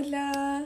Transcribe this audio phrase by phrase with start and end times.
[0.00, 0.64] Hola.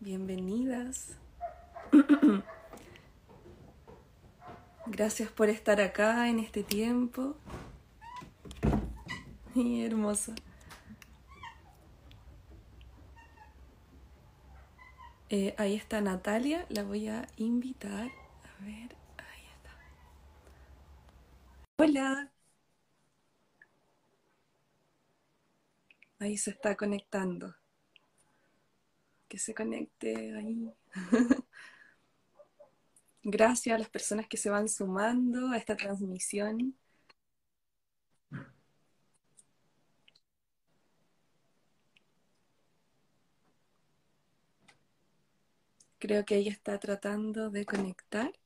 [0.00, 1.18] Bienvenidas.
[4.86, 7.36] Gracias por estar acá en este tiempo.
[9.54, 10.34] Y hermosa.
[15.28, 18.06] Eh, ahí está Natalia, la voy a invitar.
[18.08, 19.72] A ver, ahí está.
[21.76, 22.30] Hola.
[26.20, 27.56] Ahí se está conectando.
[29.28, 30.70] Que se conecte ahí.
[33.22, 36.76] Gracias a las personas que se van sumando a esta transmisión.
[45.98, 48.39] Creo que ella está tratando de conectar.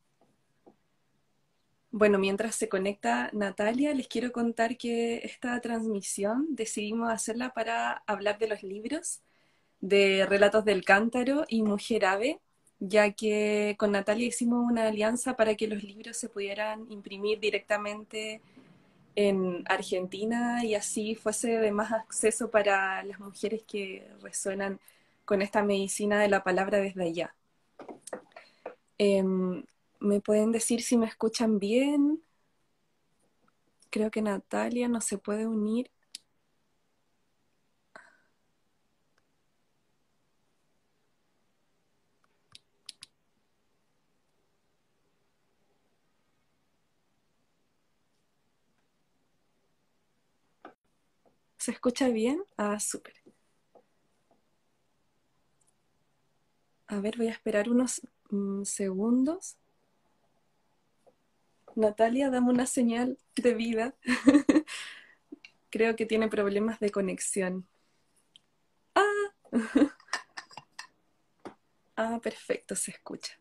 [1.96, 8.36] Bueno, mientras se conecta Natalia, les quiero contar que esta transmisión decidimos hacerla para hablar
[8.40, 9.22] de los libros
[9.80, 12.40] de Relatos del Cántaro y Mujer Ave,
[12.80, 18.40] ya que con Natalia hicimos una alianza para que los libros se pudieran imprimir directamente
[19.14, 24.80] en Argentina y así fuese de más acceso para las mujeres que resuenan
[25.24, 27.34] con esta medicina de la palabra desde allá.
[28.98, 29.62] Em,
[30.04, 32.22] ¿Me pueden decir si me escuchan bien?
[33.88, 35.90] Creo que Natalia no se puede unir.
[51.58, 52.44] ¿Se escucha bien?
[52.56, 53.14] Ah, súper.
[56.86, 59.58] A ver, voy a esperar unos mm, segundos.
[61.76, 63.94] Natalia, dame una señal de vida.
[65.70, 67.66] Creo que tiene problemas de conexión.
[68.94, 69.34] Ah,
[71.96, 73.38] ah perfecto, se escucha.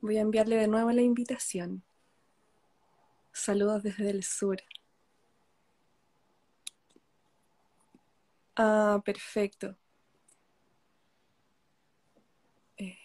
[0.00, 1.84] Voy a enviarle de nuevo la invitación.
[3.32, 4.58] Saludos desde el sur.
[8.58, 9.76] Ah, perfecto.
[12.76, 12.96] Eh.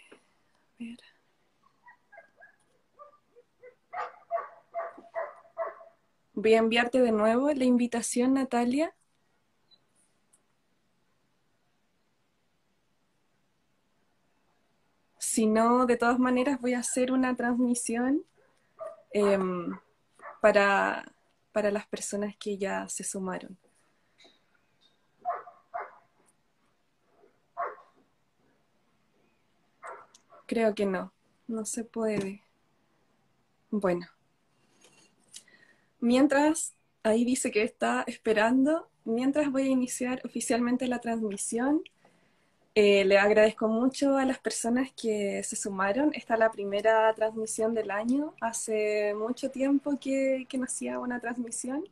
[6.34, 8.96] Voy a enviarte de nuevo la invitación, Natalia.
[15.18, 18.24] Si no, de todas maneras voy a hacer una transmisión
[19.12, 19.72] em,
[20.42, 21.14] para,
[21.52, 23.58] para las personas que ya se sumaron.
[30.46, 31.14] Creo que no,
[31.48, 32.44] no se puede.
[33.72, 34.08] Bueno.
[36.00, 36.74] Mientras,
[37.04, 41.82] ahí dice que está esperando, mientras voy a iniciar oficialmente la transmisión,
[42.76, 46.12] eh, le agradezco mucho a las personas que se sumaron.
[46.14, 48.34] Esta es la primera transmisión del año.
[48.42, 51.84] Hace mucho tiempo que, que no hacía una transmisión.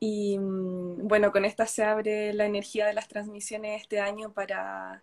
[0.00, 5.02] Y mm, bueno, con esta se abre la energía de las transmisiones este año para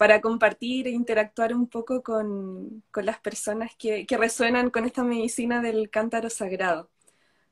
[0.00, 5.90] para compartir e interactuar un poco con, las personas que, resuenan con esta medicina del
[5.90, 6.88] cántaro sagrado.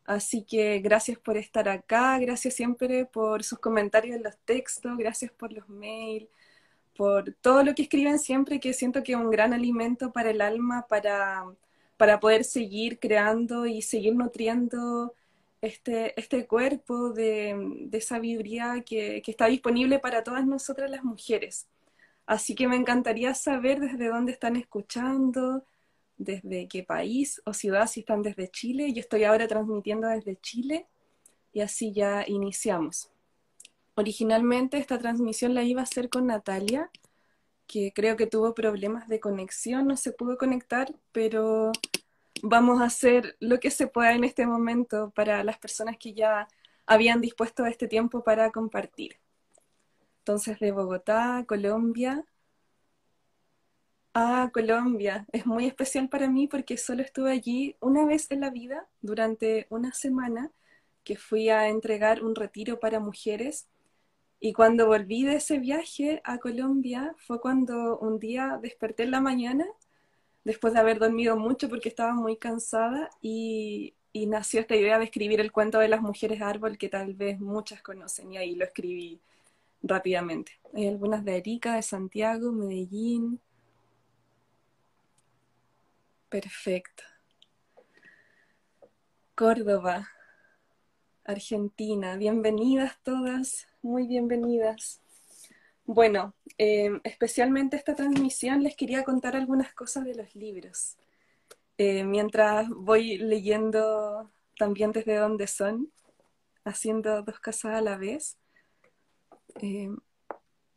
[0.06, 5.30] Así que gracias por estar acá, gracias siempre por sus comentarios en los textos, gracias
[5.32, 6.26] por los mails,
[6.96, 10.40] por todo lo que escriben siempre, que siento que es un gran alimento para el
[10.40, 11.44] alma, para,
[11.98, 15.14] para poder seguir creando y seguir nutriendo
[15.60, 21.68] este, este cuerpo de, sabiduría que, que está disponible para todas nosotras las mujeres.
[22.28, 25.64] Así que me encantaría saber desde dónde están escuchando,
[26.18, 28.92] desde qué país o ciudad, si están desde Chile.
[28.92, 30.86] Yo estoy ahora transmitiendo desde Chile
[31.54, 33.10] y así ya iniciamos.
[33.94, 36.90] Originalmente esta transmisión la iba a hacer con Natalia,
[37.66, 41.72] que creo que tuvo problemas de conexión, no se pudo conectar, pero
[42.42, 46.46] vamos a hacer lo que se pueda en este momento para las personas que ya
[46.84, 49.16] habían dispuesto este tiempo para compartir
[50.28, 52.22] entonces de Bogotá, Colombia.
[54.12, 55.26] Ah, Colombia.
[55.32, 59.66] Es muy especial para mí porque solo estuve allí una vez en la vida durante
[59.70, 60.50] una semana
[61.02, 63.68] que fui a entregar un retiro para mujeres.
[64.38, 69.22] Y cuando volví de ese viaje a Colombia fue cuando un día desperté en la
[69.22, 69.64] mañana,
[70.44, 75.06] después de haber dormido mucho porque estaba muy cansada y, y nació esta idea de
[75.06, 78.66] escribir el cuento de las mujeres árbol que tal vez muchas conocen y ahí lo
[78.66, 79.22] escribí
[79.82, 80.52] rápidamente.
[80.74, 83.40] Hay algunas de Arica, de Santiago, Medellín.
[86.28, 87.04] Perfecto.
[89.34, 90.08] Córdoba,
[91.24, 95.00] Argentina, bienvenidas todas, muy bienvenidas.
[95.84, 100.96] Bueno, em, especialmente esta transmisión les quería contar algunas cosas de los libros.
[101.78, 105.92] Eh, mientras voy leyendo también desde dónde son,
[106.64, 108.36] haciendo dos cosas a la vez.
[109.60, 109.96] Em,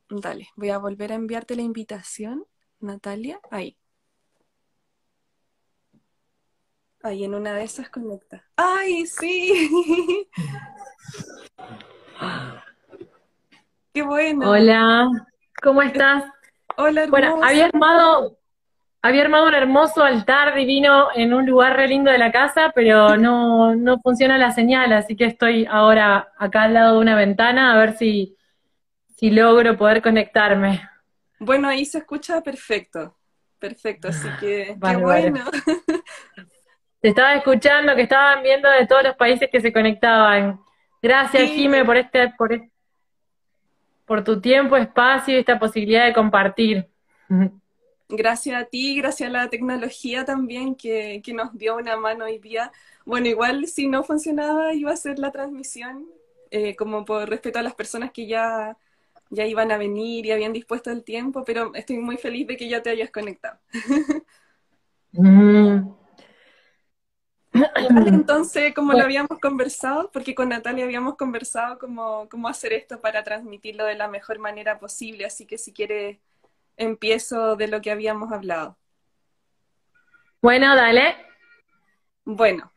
[0.09, 2.45] dale, voy a volver a enviarte la invitación,
[2.79, 3.39] Natalia.
[3.51, 3.77] Ahí.
[7.03, 8.43] Ahí en una de esas conecta.
[8.55, 9.69] ¡Ay, sí!
[13.93, 14.49] ¡Qué bueno!
[14.49, 15.07] Hola,
[15.61, 16.23] ¿cómo estás?
[16.77, 17.29] Hola, hermosa.
[17.29, 18.37] Bueno, había armado,
[19.03, 23.15] había armado un hermoso altar divino en un lugar re lindo de la casa, pero
[23.17, 27.73] no, no funciona la señal, así que estoy ahora acá al lado de una ventana
[27.73, 28.37] a ver si,
[29.21, 30.81] si logro poder conectarme.
[31.39, 33.15] Bueno, ahí se escucha perfecto.
[33.59, 35.29] Perfecto, así que Vale, qué vale.
[35.31, 35.51] bueno.
[36.99, 40.59] Te estaba escuchando que estaban viendo de todos los países que se conectaban.
[41.01, 41.55] Gracias, Sí.
[41.55, 42.69] Jime, por este, por, e-
[44.05, 46.87] por tu tiempo, espacio y esta posibilidad de compartir.
[48.13, 52.39] Gracias a ti, gracias a la tecnología también que, que nos dio una mano hoy
[52.39, 52.69] día.
[53.05, 56.05] Bueno, igual si no funcionaba iba a ser la transmisión,
[56.49, 58.75] eh, como por respeto a las personas que ya,
[59.31, 62.69] ya iban a venir y habían dispuesto el tiempo, pero estoy muy feliz de que
[62.69, 63.57] ya te hayas conectado.
[65.13, 65.91] Mm.
[68.07, 73.23] Entonces, como lo habíamos conversado, porque con Natalia habíamos conversado cómo, cómo hacer esto para
[73.23, 76.19] transmitirlo de la mejor manera posible, así que si quieres
[76.77, 78.77] empiezo de lo que habíamos hablado.
[80.41, 81.15] Bueno, dale.
[82.23, 82.71] Bueno,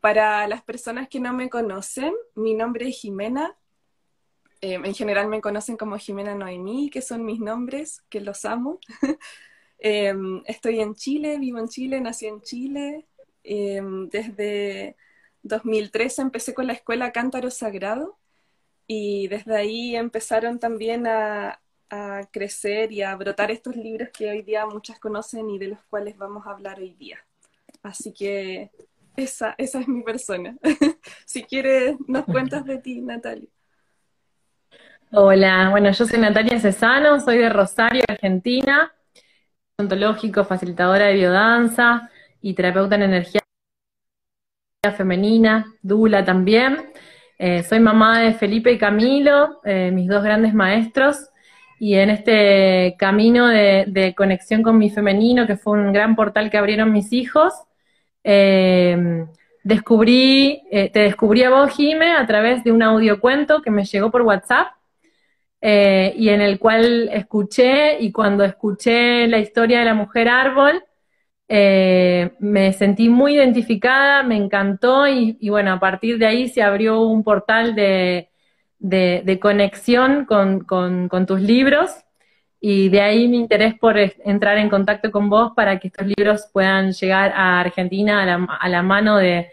[0.00, 3.56] para las personas que no me conocen, mi nombre es Jimena.
[4.66, 8.80] Eh, en general me conocen como Jimena Noemí, que son mis nombres, que los amo.
[9.78, 10.14] Eh,
[10.46, 13.06] estoy en Chile, vivo en Chile, nací en Chile.
[13.44, 14.96] Eh, desde
[15.42, 18.18] 2013 empecé con la escuela Cántaro Sagrado
[18.86, 21.60] y desde ahí empezaron también a,
[21.90, 25.84] a crecer y a brotar estos libros que hoy día muchas conocen y de los
[25.90, 27.18] cuales vamos a hablar hoy día.
[27.82, 28.70] Así que
[29.14, 30.56] esa, esa es mi persona.
[31.26, 33.50] si quieres, nos cuentas de ti, Natalia.
[35.18, 38.92] Hola, bueno, yo soy Natalia Cesano, soy de Rosario, Argentina,
[39.78, 42.10] ontológico, facilitadora de biodanza
[42.42, 43.40] y terapeuta en energía
[44.94, 46.92] femenina, dula también.
[47.38, 51.30] Eh, soy mamá de Felipe y Camilo, eh, mis dos grandes maestros,
[51.78, 56.58] y en este camino de, conexión con mi femenino, que fue un gran portal que
[56.58, 57.54] abrieron mis hijos,
[58.22, 59.24] eh,
[59.64, 64.10] descubrí, eh, te descubrí a vos, Jime, a través de un audiocuento que me llegó
[64.10, 64.75] por WhatsApp
[65.60, 70.84] eh, y en el cual escuché, y cuando escuché la historia de la mujer árbol,
[71.48, 77.02] eh, me sentí muy identificada, me encantó, y, bueno, a partir de ahí se abrió
[77.02, 78.30] un portal de,
[78.78, 81.90] de- conexión con, con- tus libros,
[82.60, 86.48] y de ahí mi interés por entrar en contacto con vos para que estos libros
[86.52, 89.50] puedan llegar a Argentina a la, a la mano de,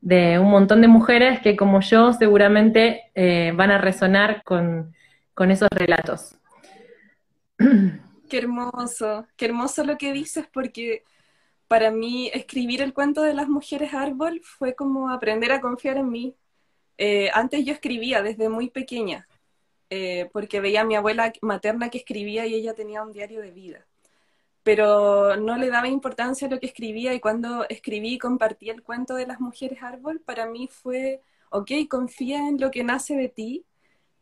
[0.00, 4.94] de un montón de mujeres que como yo seguramente eh, van a resonar con,
[5.34, 6.36] con esos relatos.
[8.28, 11.04] Qué hermoso, qué hermoso lo que dices porque
[11.68, 16.10] para mí escribir el cuento de las mujeres árbol fue como aprender a confiar en
[16.10, 16.34] mí.
[16.98, 19.28] Eh, antes yo escribía desde muy pequeña,
[19.90, 23.50] eh, porque veía a mi abuela materna que escribía y ella tenía un diario de
[23.50, 23.86] vida.
[24.62, 28.82] Pero no le daba importancia a lo que escribía y cuando escribí y compartí el
[28.82, 33.28] cuento de las mujeres árbol, para mí fue, ok, confía en lo que nace de
[33.28, 33.66] ti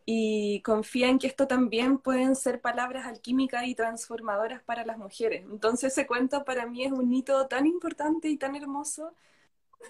[0.06, 5.44] y confía en que esto también pueden ser palabras alquímicas y transformadoras para las mujeres.
[5.50, 9.14] Entonces ese cuento para mí es un hito tan importante y tan hermoso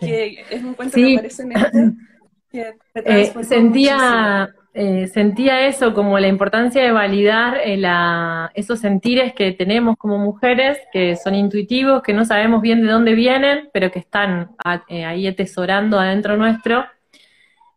[0.00, 1.92] que es un cuento que aparece en este
[2.50, 9.34] que Eh, sentía, eh, sentía eso como la importancia de validar eh, la- esos sentires
[9.34, 13.90] que tenemos como mujeres, que son intuitivos, que no sabemos bien de dónde vienen, pero
[13.90, 16.84] que están a- eh, ahí atesorando adentro nuestro.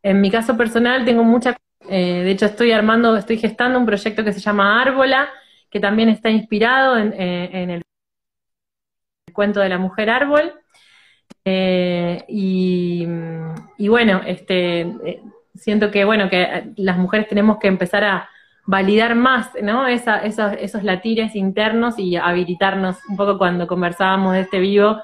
[0.03, 1.57] En mi caso personal tengo mucha,
[1.89, 5.29] eh, de hecho estoy armando, estoy gestando un proyecto que se llama Árbola,
[5.69, 7.81] que también está inspirado en, eh, el
[9.33, 10.53] cuento de la mujer árbol.
[11.43, 13.05] Eh, y,
[13.87, 15.21] bueno, este,
[15.53, 18.29] siento que bueno, que las mujeres tenemos que empezar a
[18.65, 19.87] validar más, ¿no?
[19.87, 22.97] Esos, esos latires internos y habilitarnos.
[23.09, 25.01] Un poco cuando conversábamos de este vivo,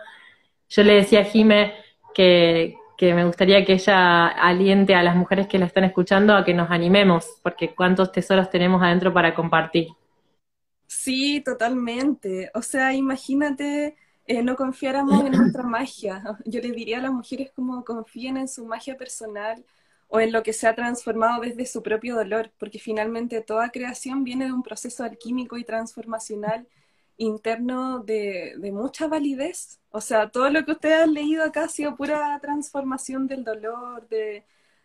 [0.70, 1.74] yo le decía a Jime
[2.14, 6.46] que, que me gustaría que ella aliente a las mujeres que la están escuchando a
[6.46, 9.88] que nos animemos, porque cuántos tesoros tenemos adentro para compartir.
[10.88, 12.52] Sí, totalmente.
[12.54, 13.96] O sea, imagínate
[14.26, 16.24] eh, no confiáramos en nuestra magia.
[16.46, 19.66] Yo le diría a las mujeres como confíen en su magia personal
[20.08, 24.24] o en lo que se ha transformado desde su propio dolor, porque finalmente toda creación
[24.24, 26.68] viene de un proceso alquímico y transformacional
[27.22, 29.80] interno de, mucha validez.
[29.92, 34.08] O sea, todo lo que ustedes han leído acá ha sido pura transformación del dolor,
[34.10, 34.44] de,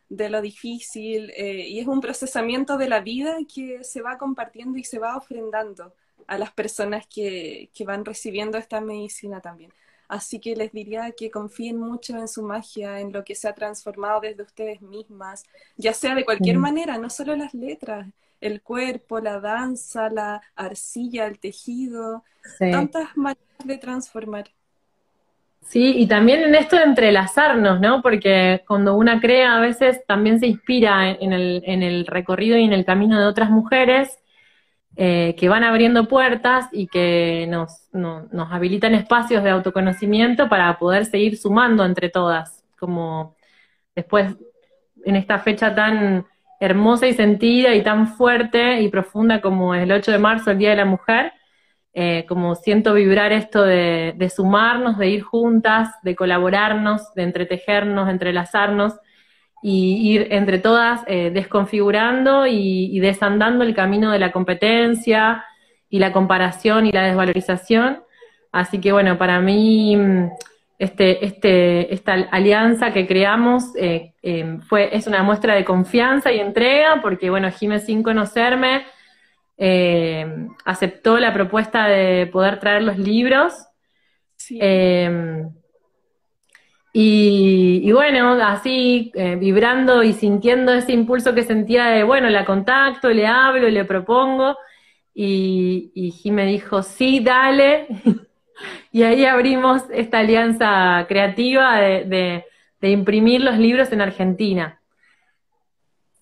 [0.09, 4.85] lo difícil, eh, y es un procesamiento de la vida que se va compartiendo y
[4.85, 5.95] se va ofrendando
[6.27, 9.73] a las personas que, que van recibiendo esta medicina también.
[10.09, 13.55] Así que les diría que confíen mucho en su magia, en lo que se ha
[13.55, 15.45] transformado desde ustedes mismas,
[15.77, 18.07] ya sea de cualquier manera, no solo las letras,
[18.47, 22.25] el cuerpo, la danza, la arcilla, el tejido,
[22.59, 24.51] tantas maneras de transformar.
[25.63, 28.01] Sí, y también en esto de entrelazarnos, ¿no?
[28.01, 32.65] Porque cuando una crea a veces también se inspira en el, en el recorrido y
[32.65, 34.17] en el camino de otras mujeres
[34.99, 41.05] eh, que van abriendo puertas y que nos, nos habilitan espacios de autoconocimiento para poder
[41.05, 43.35] seguir sumando entre todas, como
[43.95, 44.37] después
[45.05, 46.27] en esta fecha tan
[46.61, 50.71] hermosa y sentida y tan fuerte y profunda como el 8 de marzo, el Día
[50.71, 51.33] de la Mujer,
[51.99, 58.95] eh, como siento vibrar esto de, sumarnos, de ir juntas, de colaborarnos, de entretejernos, entrelazarnos
[59.63, 65.45] y ir entre todas eh, desconfigurando y, desandando el camino de la competencia
[65.89, 68.03] y la comparación y la desvalorización.
[68.53, 70.31] Así que bueno, para mí mm,
[70.79, 76.39] este, este, esta alianza que creamos eh, em, fue, es una muestra de confianza y
[76.39, 78.85] entrega, porque bueno, Jiménez sin conocerme
[79.57, 83.55] em, aceptó la propuesta de poder traer los libros.
[86.99, 93.11] Y, bueno, así eh, vibrando y sintiendo ese impulso que sentía de, bueno, la contacto,
[93.11, 94.57] le hablo, le propongo.
[95.15, 95.91] Y,
[96.25, 97.87] y me dijo, sí, dale.
[98.93, 102.45] Y ahí abrimos esta alianza creativa de,
[102.83, 104.81] imprimir los libros en Argentina.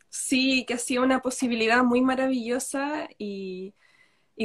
[0.08, 3.74] Sí, que ha sido una posibilidad muy maravillosa y,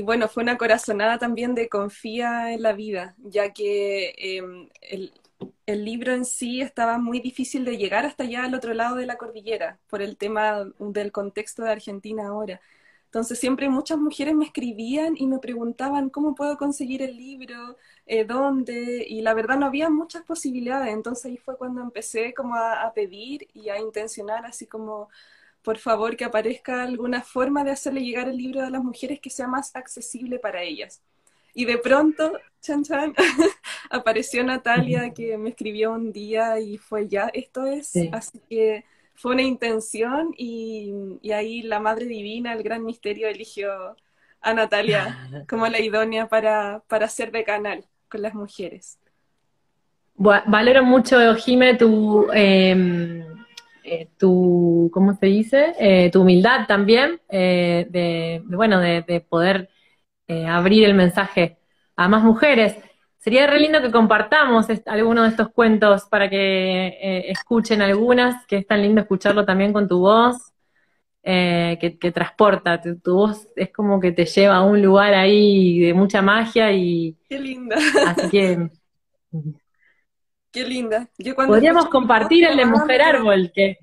[0.04, 6.14] bueno, fue una corazonada también de confía en la vida, ya que em, el, libro
[6.14, 9.80] en sí estaba muy difícil de llegar hasta allá al otro lado de la cordillera,
[9.88, 12.60] por el tema del contexto de Argentina ahora.
[13.10, 17.76] Entonces siempre muchas mujeres me escribían y me preguntaban cómo puedo conseguir el libro,
[18.06, 20.94] eh, dónde, y la verdad no había muchas posibilidades.
[20.94, 25.10] Entonces ahí fue cuando empecé como a, pedir y a intencionar así como,
[25.64, 29.32] por favor, que aparezca alguna forma de hacerle llegar el libro a las mujeres que
[29.32, 31.02] sea más accesible para ellas.
[31.56, 33.16] Y de pronto, chan chan,
[33.90, 38.86] apareció Natalia que me escribió un día y fue ya, esto es, así que
[39.20, 40.94] fue una intención y,
[41.34, 43.70] ahí la Madre Divina, el gran misterio, eligió
[44.40, 48.98] a Natalia como la idónea para, para ser de canal con las mujeres.
[50.16, 53.22] valoro mucho, Jime, tu, em,
[53.84, 55.74] eh, tu, ¿cómo se dice?
[55.78, 59.70] Eh, tu humildad también, eh, de, bueno, de, de poder
[60.48, 61.58] abrir el mensaje
[61.96, 62.78] a más mujeres.
[63.20, 68.58] Sería re lindo que compartamos algunos de estos cuentos para que eh, escuchen algunas, que
[68.58, 70.54] es tan lindo escucharlo también con tu voz,
[71.22, 72.82] eh, que, transporta.
[72.82, 77.18] Tu, voz es como que te lleva a un lugar ahí de mucha magia y.
[77.28, 77.76] Qué linda.
[78.08, 78.70] Así que.
[80.50, 81.10] Qué linda.
[81.36, 83.80] Podríamos compartir el de Mujer Árbol, que,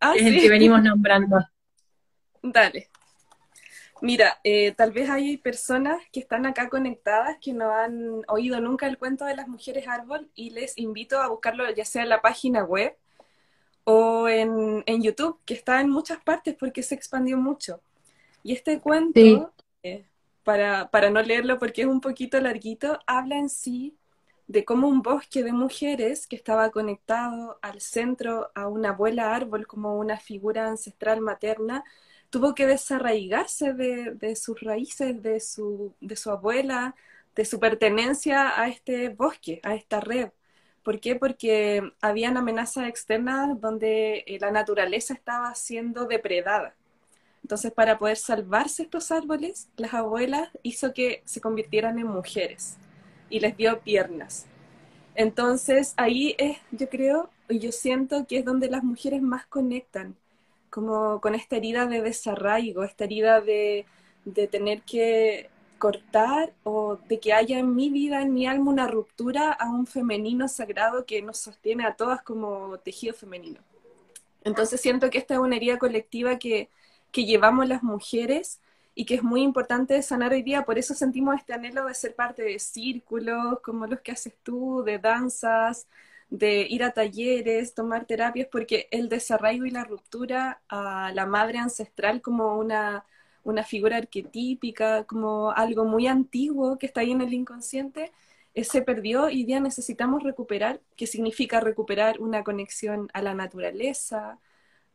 [0.00, 1.36] ah, es el que venimos nombrando.
[2.42, 2.88] Dale.
[4.00, 8.86] Mira, eh, tal vez hay personas que están acá conectadas que no han oído nunca
[8.86, 12.22] el cuento de las mujeres árbol y les invito a buscarlo ya sea en la
[12.22, 12.96] página web
[13.84, 17.80] o en, YouTube, que está en muchas partes porque se expandió mucho.
[18.42, 19.52] Y este cuento,
[19.82, 20.04] eh,
[20.44, 23.96] para, para no leerlo porque es un poquito larguito, habla en sí
[24.48, 29.66] de cómo un bosque de mujeres que estaba conectado al centro a una abuela árbol
[29.66, 31.84] como una figura ancestral materna,
[32.30, 36.94] tuvo que desarraigarse de, sus raíces, de su, de su abuela,
[37.34, 40.30] de su pertenencia a este bosque, a esta red.
[40.82, 41.16] ¿Por qué?
[41.16, 46.74] Porque habían amenazas externas donde eh, la naturaleza estaba siendo depredada.
[47.42, 52.76] Entonces, para poder salvarse estos árboles, las abuelas hizo que se convirtieran en mujeres
[53.30, 54.46] y les dio piernas.
[55.14, 60.16] Entonces, ahí es, yo creo, y yo siento que es donde las mujeres más conectan,
[60.70, 63.86] como con esta herida de desarraigo, esta herida de,
[64.50, 65.48] tener que
[65.78, 69.86] cortar o de que haya en mi vida, en mi alma, una ruptura a un
[69.86, 73.60] femenino sagrado que nos sostiene a todas como tejido femenino.
[74.44, 76.68] Entonces siento que esta es una herida colectiva que,
[77.10, 78.60] que llevamos las mujeres
[78.94, 80.64] y que es muy importante sanar hoy día.
[80.64, 84.82] Por eso sentimos este anhelo de ser parte de círculos como los que haces tú,
[84.84, 85.86] de danzas,
[86.30, 91.58] de ir a talleres, tomar terapias, porque el desarraigo y la ruptura a la madre
[91.58, 93.04] ancestral como una,
[93.44, 98.12] una figura arquetípica, como algo muy antiguo que está ahí en el inconsciente,
[98.54, 104.38] eh, se perdió y día necesitamos recuperar, que significa recuperar una conexión a la naturaleza,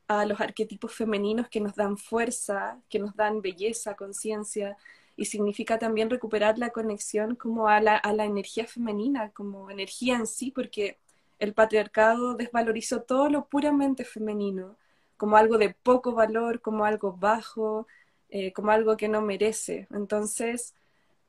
[0.07, 4.77] a los arquetipos femeninos que nos dan fuerza, que nos dan belleza, conciencia,
[5.15, 10.15] y significa también recuperar la conexión como a la, a la energía femenina, como energía
[10.15, 10.97] en sí, porque
[11.43, 14.77] el patriarcado desvalorizó todo lo puramente femenino,
[15.17, 17.85] como algo de poco valor, como algo bajo,
[18.29, 19.87] eh, como algo que no merece.
[19.91, 20.73] Entonces,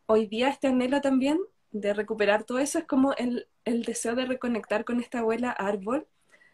[0.07, 1.41] hoy día este anhelo también
[1.73, 6.07] de recuperar todo eso es como el, el deseo de reconectar con esta abuela árbol,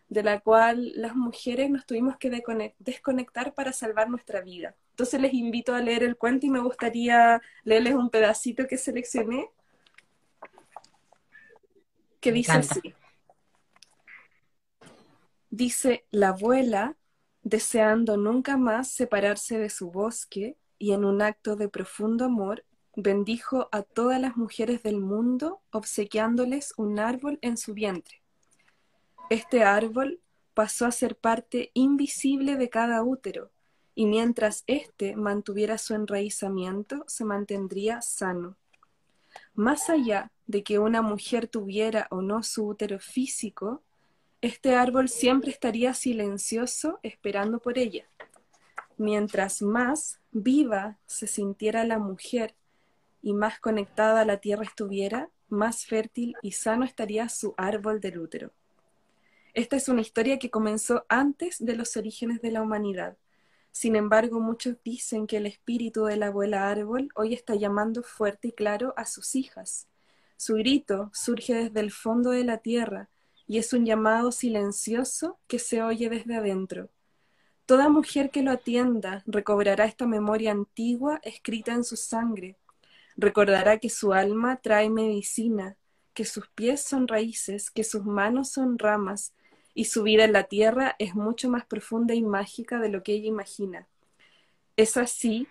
[0.08, 2.30] de la cual las mujeres nos tuvimos que
[2.78, 4.74] desconectar para salvar nuestra vida.
[4.92, 9.50] Entonces les invito a leer el cuento y me gustaría leerles un pedacito que seleccioné,
[12.20, 12.94] que dice así.
[15.50, 16.96] Dice la abuela,
[17.42, 22.64] deseando nunca más separarse de su bosque, y en un acto de profundo amor,
[22.94, 28.22] bendijo a todas las mujeres del mundo, obsequiándoles un árbol en su vientre.
[29.28, 30.20] Este árbol
[30.54, 33.50] pasó a ser parte invisible de cada útero,
[33.94, 38.56] y mientras éste mantuviera su enraizamiento, se mantendría sano.
[39.54, 43.82] Más allá de que una mujer tuviera o no su útero físico,
[44.42, 48.04] este árbol siempre estaría silencioso esperando por ella.
[48.96, 52.54] Mientras más viva se sintiera la mujer
[53.22, 58.18] y más conectada a la tierra estuviera, más fértil y sano estaría su árbol del
[58.18, 58.50] útero.
[59.52, 63.16] Esta es una historia que comenzó antes de los orígenes de la humanidad.
[63.72, 68.48] Sin embargo, muchos dicen que el espíritu de la abuela árbol hoy está llamando fuerte
[68.48, 69.86] y claro a sus hijas.
[70.36, 73.10] Su grito surge desde el fondo de la tierra,
[73.50, 76.88] y es un llamado silencioso que se oye desde adentro.
[77.66, 82.58] Toda mujer que lo atienda recobrará esta memoria antigua escrita en su sangre,
[83.16, 85.76] recordará que su alma trae medicina,
[86.14, 89.34] que sus pies son raíces, que sus manos son ramas,
[89.74, 93.14] y su vida en la tierra es mucho más profunda y mágica de lo que
[93.14, 93.88] ella imagina.
[94.76, 95.48] Es así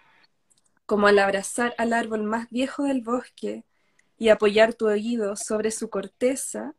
[0.85, 3.65] como al abrazar al árbol más viejo del bosque
[4.17, 6.75] y apoyar tu oído sobre su corteza,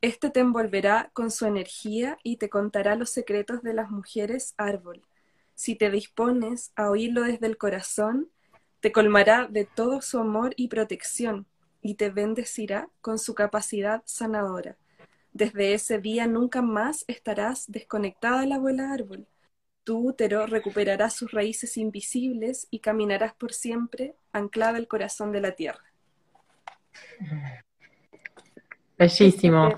[0.00, 5.02] este te envolverá con su energía y te contará los secretos de las mujeres árbol.
[5.54, 8.30] Si te dispones a oírlo desde el corazón,
[8.80, 11.46] te colmará de todo su amor y protección
[11.82, 14.76] y te bendecirá con su capacidad sanadora.
[15.32, 19.26] Desde ese día nunca más estarás desconectada de la abuela árbol.
[19.82, 25.52] Tu útero recuperará sus raíces invisibles y caminarás por siempre anclada al corazón de la
[25.52, 25.84] tierra.
[28.98, 29.70] Bellísimo.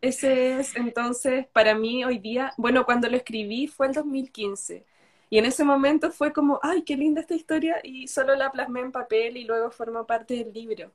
[0.00, 4.84] Ese es entonces para mí hoy día, bueno, cuando lo escribí fue el 2015
[5.30, 8.80] y en ese momento fue como, ay, qué linda esta historia y solo la plasmé
[8.80, 10.92] en papel y luego formó parte del libro.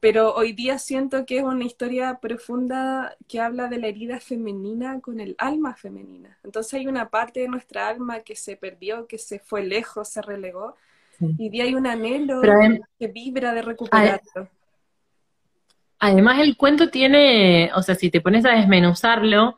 [0.00, 5.00] Pero hoy día siento que es una historia profunda que habla de la herida femenina
[5.00, 6.38] con el alma femenina.
[6.42, 10.20] Entonces hay una parte de nuestra alma que se perdió, que se fue lejos, se
[10.20, 10.74] relegó.
[11.38, 12.40] Y día hay un anhelo
[12.98, 14.48] que vibra de recuperarlo.
[16.04, 19.56] Además el cuento tiene, o sea, si te pones a desmenuzarlo,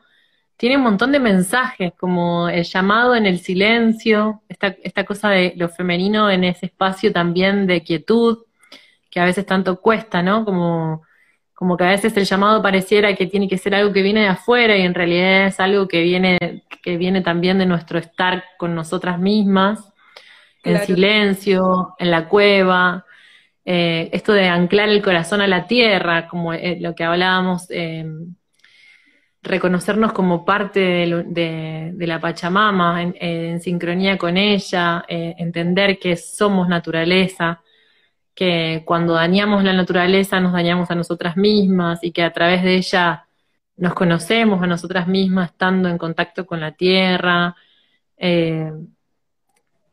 [0.57, 5.53] tiene un montón de mensajes, como el llamado en el silencio, esta, esta cosa de
[5.55, 8.43] lo femenino en ese espacio también de quietud,
[9.09, 10.45] que a veces tanto cuesta, ¿no?
[10.45, 11.01] Como,
[11.55, 14.27] como que a veces el llamado pareciera que tiene que ser algo que viene de
[14.27, 16.37] afuera y en realidad es algo que viene,
[16.83, 19.91] que viene también de nuestro estar con nosotras mismas,
[20.63, 23.03] en silencio, en la cueva,
[23.65, 28.05] eh, esto de anclar el corazón a la tierra, como eh, lo que hablábamos, eh,
[29.41, 37.61] reconocernos como parte de, la Pachamama, en, sincronía con ella, entender que somos naturaleza,
[38.35, 42.75] que cuando dañamos la naturaleza nos dañamos a nosotras mismas y que a través de
[42.75, 43.27] ella
[43.77, 47.55] nos conocemos a nosotras mismas estando en contacto con la tierra.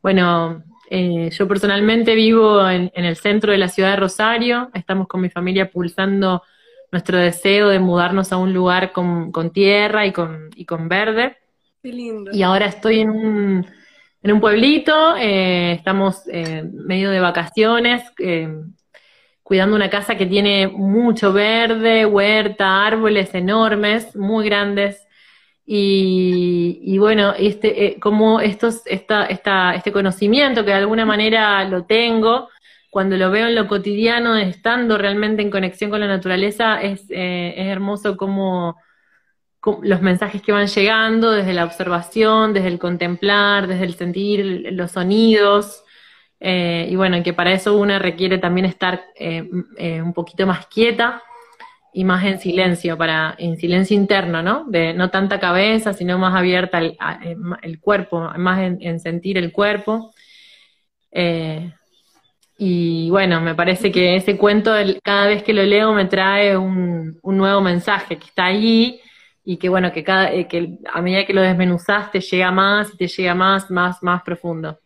[0.03, 5.23] bueno, eh, yo personalmente vivo en, el centro de la ciudad de Rosario, estamos con
[5.23, 6.43] mi familia pulsando
[6.91, 11.39] nuestro deseo de mudarnos a un lugar con, tierra y con, y con verde.
[11.83, 12.31] Qué lindo.
[12.35, 13.67] Y ahora estoy en un,
[14.23, 18.03] en un pueblito, eh, estamos eh, medio de vacaciones,
[19.43, 25.07] cuidando una casa que tiene mucho verde, huerta, árboles enormes, muy grandes,
[25.65, 31.85] Y, bueno, este, eh, como estos, esta, esta, este conocimiento que de alguna manera lo
[31.85, 32.49] tengo,
[32.91, 37.55] cuando lo veo en lo cotidiano, estando realmente en conexión con la naturaleza, es, eh,
[37.57, 38.77] es hermoso como,
[39.83, 44.91] los mensajes que van llegando desde la observación, desde el contemplar, desde el sentir los
[44.91, 45.85] sonidos.
[46.41, 49.49] Eh, y bueno, que para eso una requiere también estar eh,
[50.03, 51.23] un poquito más quieta
[51.93, 54.65] y más en silencio, para, en silencio interno, ¿no?
[54.69, 56.97] De no tanta cabeza, sino más abierta el,
[57.63, 60.13] el cuerpo, más en, sentir el cuerpo.
[62.65, 67.19] Y bueno, me parece que ese cuento, cada vez que lo leo, me trae un,
[67.25, 69.01] nuevo mensaje que está ahí
[69.43, 72.95] y que bueno, que, cada, eh, que a medida que lo desmenuzas te llega más
[72.95, 74.79] y te llega más, más, más profundo.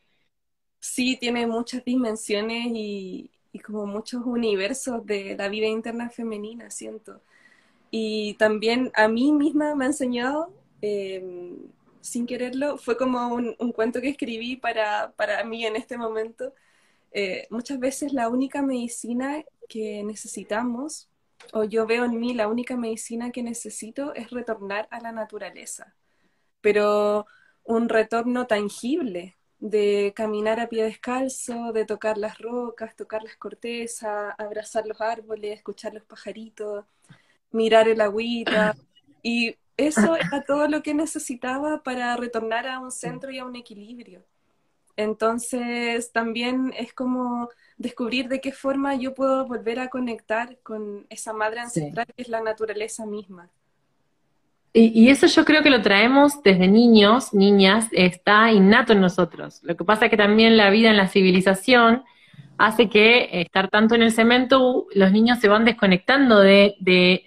[0.80, 7.20] Sí, tiene muchas dimensiones y, como muchos universos de la vida interna femenina, siento.
[7.90, 11.56] Y también a mí misma me ha enseñado, em,
[12.00, 16.52] sin quererlo, fue como un, un, cuento que escribí para, para mí en este momento,
[17.12, 21.08] eh, muchas veces la única medicina que necesitamos,
[21.52, 25.94] o yo veo en mí la única medicina que necesito es retornar a la naturaleza,
[26.60, 27.26] pero
[27.64, 34.34] un retorno tangible de caminar a pie descalzo, de tocar las rocas, tocar las cortezas,
[34.38, 36.84] abrazar los árboles, escuchar los pajaritos,
[37.50, 38.76] mirar el agüita.
[39.22, 43.56] Y eso era todo lo que necesitaba para retornar a un centro y a un
[43.56, 44.24] equilibrio.
[44.96, 51.34] Entonces también es como descubrir de qué forma yo puedo volver a conectar con esa
[51.34, 53.50] madre ancestral que es la naturaleza misma.
[54.78, 59.60] Y, eso yo creo que lo traemos desde niños, niñas, está innato en nosotros.
[59.62, 62.04] Lo que pasa es que también la vida en la civilización
[62.58, 66.76] hace que estar tanto en el cemento, los niños se van desconectando de,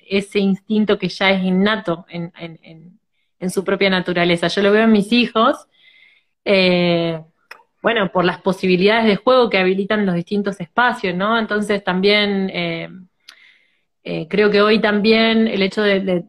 [0.07, 2.99] ese instinto que ya es innato en,
[3.49, 4.47] su propia naturaleza.
[4.47, 5.65] Yo lo veo en mis hijos.
[6.45, 7.19] Eh,
[7.81, 11.39] bueno, por las posibilidades de juego que habilitan los distintos espacios, ¿no?
[11.39, 12.89] Entonces también eh,
[14.03, 16.23] eh, creo que hoy también el hecho de,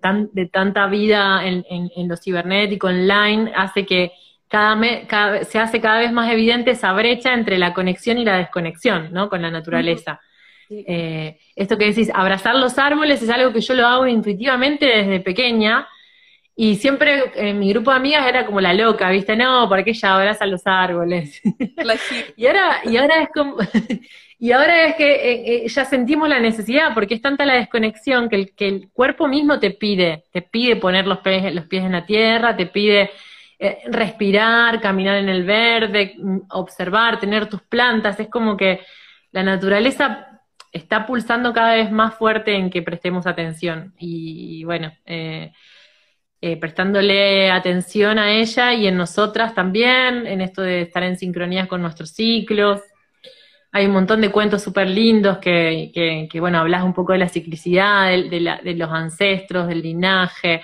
[0.52, 4.12] tanta vida en, lo cibernético, online, hace que
[4.48, 9.12] cada, se hace cada vez más evidente esa brecha entre la conexión y la desconexión,
[9.12, 9.28] ¿no?
[9.28, 10.20] Con la naturaleza.
[10.68, 15.20] Eh, esto que decís, abrazar los árboles es algo que yo lo hago intuitivamente desde
[15.20, 15.87] pequeña,
[16.62, 19.35] y siempre en mi grupo de amigas era como la loca, ¿viste?
[19.35, 21.40] No, porque ella abraza los árboles.
[22.37, 23.56] y ahora, y ahora es como,
[24.40, 28.29] y ahora es que eh, eh, ya sentimos la necesidad, porque es tanta la desconexión
[28.29, 31.85] que el, que el cuerpo mismo te pide, te pide poner los pies, los pies
[31.85, 33.11] en la tierra, te pide
[33.62, 38.81] eh, respirar, caminar en el verde, mm, observar, tener tus plantas, es como que
[39.33, 40.40] la naturaleza
[40.72, 43.94] está pulsando cada vez más fuerte en que prestemos atención.
[43.98, 45.53] Y, bueno, eh,
[46.40, 51.68] eh, prestándole atención a ella y en nosotras también, en esto de estar en sincronía
[51.68, 52.81] con nuestros ciclos.
[53.72, 57.28] Hay un montón de cuentos súper lindos que, que, bueno, hablas un poco de la
[57.28, 60.62] ciclicidad, de, los ancestros, del linaje.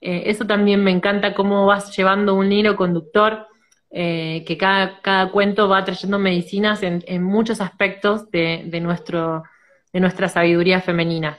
[0.00, 3.46] Eh, eso también me encanta cómo vas llevando un hilo conductor,
[3.90, 9.44] eh, que cada, cada, cuento va trayendo medicinas en, en muchos aspectos de, de, nuestro,
[9.92, 11.38] de nuestra sabiduría femenina.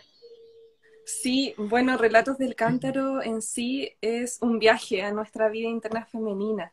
[1.06, 6.72] Sí, bueno, Relatos del Cántaro en sí es un viaje a nuestra vida interna femenina.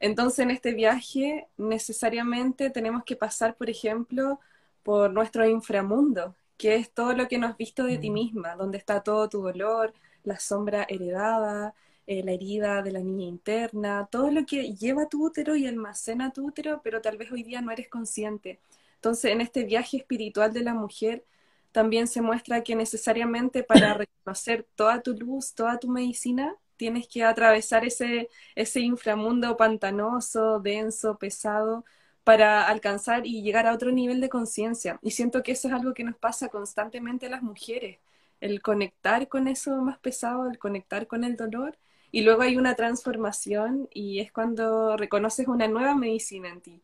[0.00, 4.40] Entonces, en este viaje necesariamente tenemos que pasar, por ejemplo,
[4.82, 8.12] por nuestro inframundo, que es todo lo que no has visto de ti mm.
[8.12, 9.92] misma, donde está todo tu dolor,
[10.24, 11.74] la sombra heredada,
[12.06, 16.32] eh, la herida de la niña interna, todo lo que lleva tu útero y almacena
[16.32, 18.58] tu útero, pero tal vez hoy día no eres consciente.
[18.96, 21.24] Entonces, en este viaje espiritual de la mujer,
[21.72, 27.24] también se muestra que necesariamente para reconocer toda tu luz, toda tu medicina, tienes que
[27.24, 31.84] atravesar ese, ese inframundo pantanoso, denso, pesado,
[32.24, 34.98] para alcanzar y llegar a otro nivel de conciencia.
[35.02, 37.98] Y siento que eso es algo que nos pasa constantemente a las mujeres,
[38.40, 41.76] el conectar con eso más pesado, el conectar con el dolor,
[42.10, 46.82] y luego hay una transformación y es cuando reconoces una nueva medicina en ti.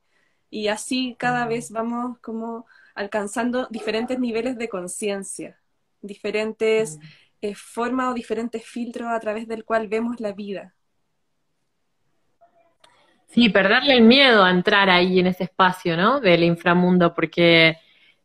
[0.50, 5.58] Y así cada vez vamos como alcanzando diferentes niveles de conciencia,
[6.02, 6.98] diferentes
[7.40, 10.74] eh, formas o diferentes filtros a través del cual vemos la vida.
[13.28, 16.20] Sí, perderle el miedo a entrar ahí en ese espacio, ¿no?
[16.20, 17.76] Del inframundo, porque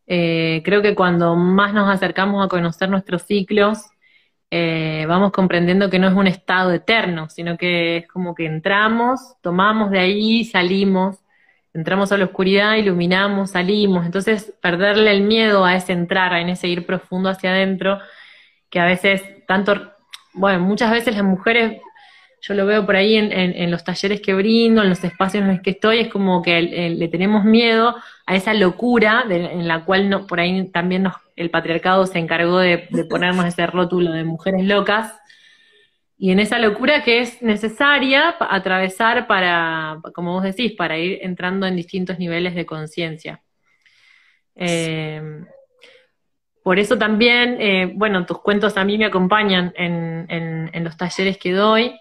[0.07, 3.79] eh, creo que cuando más nos acercamos a conocer nuestros ciclos,
[4.51, 9.35] eh, vamos comprendiendo que no es un estado eterno, sino que es como que entramos,
[9.41, 11.17] tomamos de ahí, salimos,
[11.73, 16.67] entramos a la oscuridad, iluminamos, salimos, entonces perderle el miedo a ese entrar, en ese
[16.67, 17.99] ir profundo hacia adentro,
[18.71, 19.93] que a veces tanto,
[20.33, 21.79] bueno, muchas veces las mujeres
[22.41, 25.61] yo lo veo por ahí en, los talleres que brindo, en los espacios en los
[25.61, 30.25] que estoy, es como que le tenemos miedo a esa locura en la cual no,
[30.25, 35.13] por ahí también el patriarcado se encargó de, de ponernos ese rótulo de mujeres locas,
[36.23, 41.65] y en esa locura que es necesaria atravesar para, como vos decís, para ir entrando
[41.65, 43.41] en distintos niveles de conciencia.
[44.53, 45.19] Eh,
[46.63, 51.51] por eso también, eh, bueno, tus cuentos a mí me acompañan en, los talleres que
[51.51, 51.95] doy,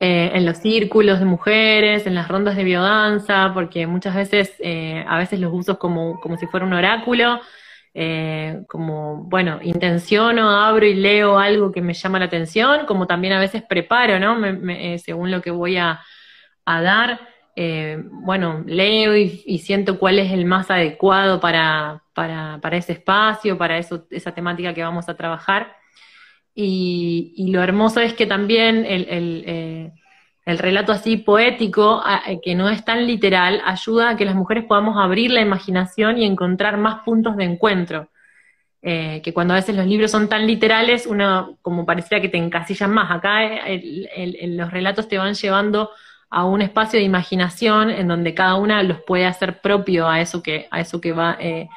[0.00, 4.54] eh, en los círculos de mujeres, en las rondas de biodanza, porque muchas veces,
[5.06, 7.40] a veces los uso como, como si fuera un oráculo,
[8.68, 13.40] como, bueno, intenciono, abro y leo algo que me llama la atención, como también a
[13.40, 14.38] veces preparo, ¿no?
[14.98, 16.00] según lo que voy a
[16.64, 17.31] dar.
[17.54, 23.78] Eh, bueno, leo y, siento cuál es el más adecuado para, para, ese espacio, para
[23.78, 25.76] esa temática que vamos a trabajar.
[26.54, 29.92] Y, lo hermoso es que también el, el, eh,
[30.46, 34.64] el relato así poético, eh, que no es tan literal, ayuda a que las mujeres
[34.64, 38.08] podamos abrir la imaginación y encontrar más puntos de encuentro.
[38.82, 42.90] que cuando a veces los libros son tan literales, uno como pareciera que te encasillan
[42.92, 43.10] más.
[43.12, 43.40] Acá
[44.46, 45.90] los relatos te van llevando
[46.32, 50.42] a un espacio de imaginación en donde cada una los puede hacer propio a eso
[50.42, 51.68] que, a eso que va, eh,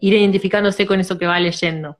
[0.00, 1.96] ir identificándose con eso que va leyendo.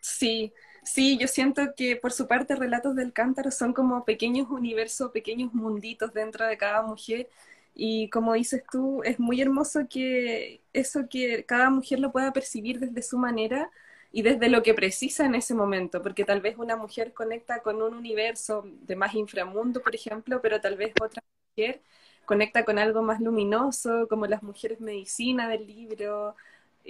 [0.00, 0.52] Sí,
[0.84, 5.52] sí, yo siento que por su parte Relatos del Cántaro son como pequeños universos, pequeños
[5.52, 7.28] munditos dentro de cada mujer.
[7.74, 12.78] Y como dices tú, es muy hermoso que eso que cada mujer lo pueda percibir
[12.78, 13.68] desde su manera
[14.16, 17.82] y desde lo que precisa en ese momento, porque tal vez una mujer conecta con
[17.82, 21.82] un universo de más inframundo, por ejemplo, pero tal vez otra mujer
[22.24, 26.36] conecta con algo más luminoso, como las mujeres medicina del libro,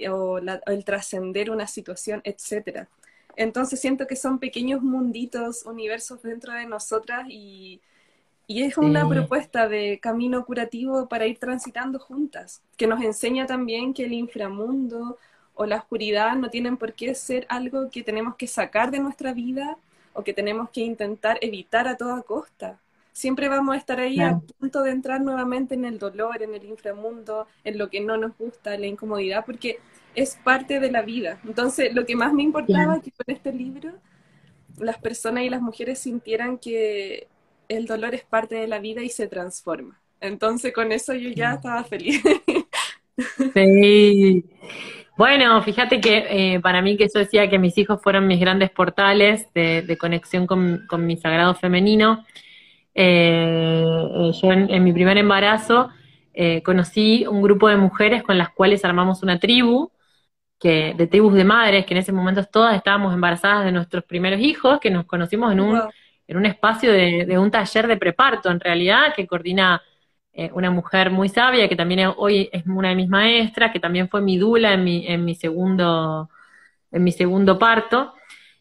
[0.07, 2.87] o, el trascender una situación, etc.
[3.35, 7.81] Entonces siento que son pequeños munditos, universos dentro de nosotras y,
[8.45, 13.95] y es una propuesta de camino curativo para ir transitando juntas, que nos enseña también
[13.95, 15.17] que el inframundo
[15.55, 19.33] o la oscuridad no tienen por qué ser algo que tenemos que sacar de nuestra
[19.33, 19.77] vida
[20.13, 22.79] o que tenemos que intentar evitar a toda costa.
[23.11, 26.65] Siempre vamos a estar ahí a punto de entrar nuevamente en el dolor, en el
[26.65, 29.79] inframundo, en lo que no nos gusta, la incomodidad, porque
[30.15, 31.39] es parte de la vida.
[31.45, 33.93] Entonces, lo que más me importaba es que con este libro
[34.77, 37.27] las personas y las mujeres sintieran que
[37.69, 39.99] el dolor es parte de la vida y se transforma.
[40.19, 42.21] Entonces, con eso yo ya estaba feliz.
[43.53, 44.43] Sí,
[45.17, 48.69] bueno, fíjate que eh, para mí que yo decía que mis hijos fueron mis grandes
[48.69, 52.25] portales de, conexión con, mi sagrado femenino.
[52.93, 53.83] Eh,
[54.41, 55.89] yo en, mi primer embarazo
[56.33, 59.91] eh, conocí un grupo de mujeres con las cuales armamos una tribu,
[60.59, 64.39] que, de tribus de madres, que en ese momento todas estábamos embarazadas de nuestros primeros
[64.41, 65.81] hijos, que nos conocimos en un,
[66.27, 69.81] en un espacio de, de un taller de preparto, en realidad, que coordina
[70.37, 74.09] eh, una mujer muy sabia, que también hoy es una de mis maestras, que también
[74.09, 76.29] fue mi dula en mi, en mi, segundo,
[76.91, 78.13] en mi segundo parto.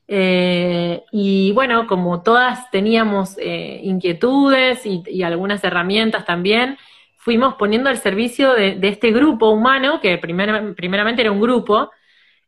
[0.07, 6.79] Eh, y bueno, como todas teníamos eh, inquietudes y, algunas herramientas también,
[7.17, 11.91] fuimos poniendo al servicio de, este grupo humano, que primeramente era un grupo,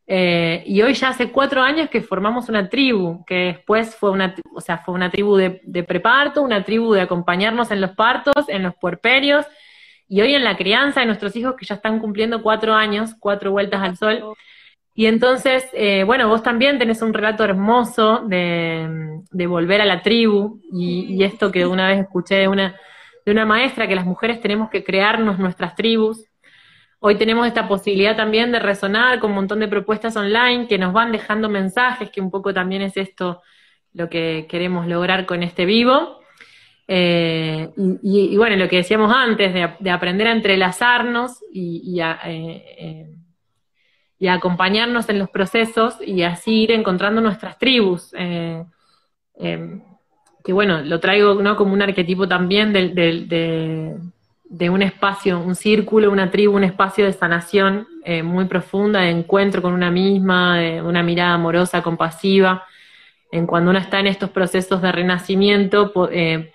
[0.09, 4.33] eh, y hoy ya hace cuatro años que formamos una tribu, que después fue una,
[4.55, 8.63] o sea, fue una tribu de, preparto, una tribu de acompañarnos en los partos, en
[8.63, 9.45] los puerperios,
[10.07, 13.51] y hoy en la crianza de nuestros hijos que ya están cumpliendo cuatro años, cuatro
[13.51, 14.23] vueltas al sol.
[14.95, 20.61] Y entonces, eh, bueno, vos también tenés un relato hermoso de, volver a la tribu,
[20.71, 22.77] y, esto que una vez escuché de una,
[23.25, 26.23] de una maestra, que las mujeres tenemos que crearnos nuestras tribus,
[26.99, 30.93] Hoy tenemos esta posibilidad también de resonar con un montón de propuestas online que nos
[30.93, 33.41] van dejando mensajes, que un poco también es esto
[33.93, 36.19] lo que queremos lograr con este vivo.
[36.87, 37.69] Eh,
[38.01, 43.15] y, bueno, lo que decíamos antes, de, aprender a entrelazarnos y, a, eh, eh,
[44.17, 48.11] y, acompañarnos en los procesos y así ir encontrando nuestras tribus.
[48.11, 48.65] que
[50.53, 53.97] bueno, lo traigo como un arquetipo también del, de,
[54.49, 59.09] de un espacio, un círculo, una tribu, un espacio de sanación eh, muy profunda, de
[59.09, 62.65] encuentro con una misma, de una mirada amorosa, compasiva,
[63.31, 66.53] en cuando uno está en estos procesos de renacimiento, eh,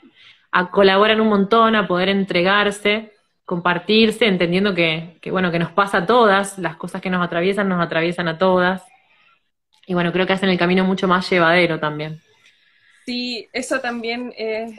[0.50, 3.12] a colaborar un montón, a poder entregarse,
[3.44, 7.82] compartirse, entendiendo que, bueno, que nos pasa a todas, las cosas que nos atraviesan nos
[7.82, 8.82] atraviesan a todas,
[9.86, 12.20] y bueno, creo que hacen el camino mucho más llevadero también.
[13.04, 14.74] Sí, eso también, eh,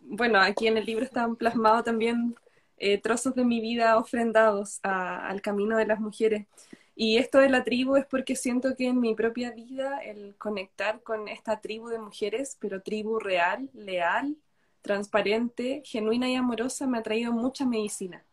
[0.00, 2.34] bueno, aquí en el libro están plasmados también
[2.78, 6.46] eh, trozos de mi vida ofrendados al camino de las mujeres.
[6.94, 11.02] Y esto de la tribu es porque siento que en mi propia vida el conectar
[11.02, 14.36] con esta tribu de mujeres, pero tribu real, leal,
[14.82, 18.24] transparente, genuina y amorosa, me ha traído mucha medicina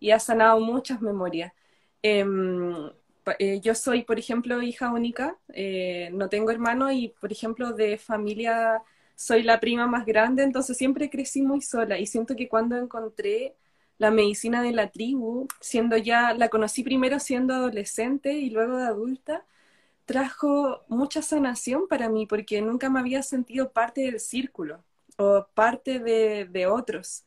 [0.00, 1.52] y ha sanado muchas memorias.
[2.02, 2.90] Em,
[3.38, 7.98] eh, yo soy, por ejemplo, hija única, eh, no tengo hermano y, por ejemplo, de
[7.98, 8.82] familia
[9.14, 13.54] soy la prima más grande, entonces siempre crecí muy sola y siento que cuando encontré
[13.98, 18.86] la medicina de la tribu, siendo ya, la conocí primero siendo adolescente y luego de
[18.86, 19.44] adulta,
[20.06, 24.84] trajo mucha sanación para mí porque nunca me había sentido parte del círculo
[25.18, 27.24] o parte de, de otros.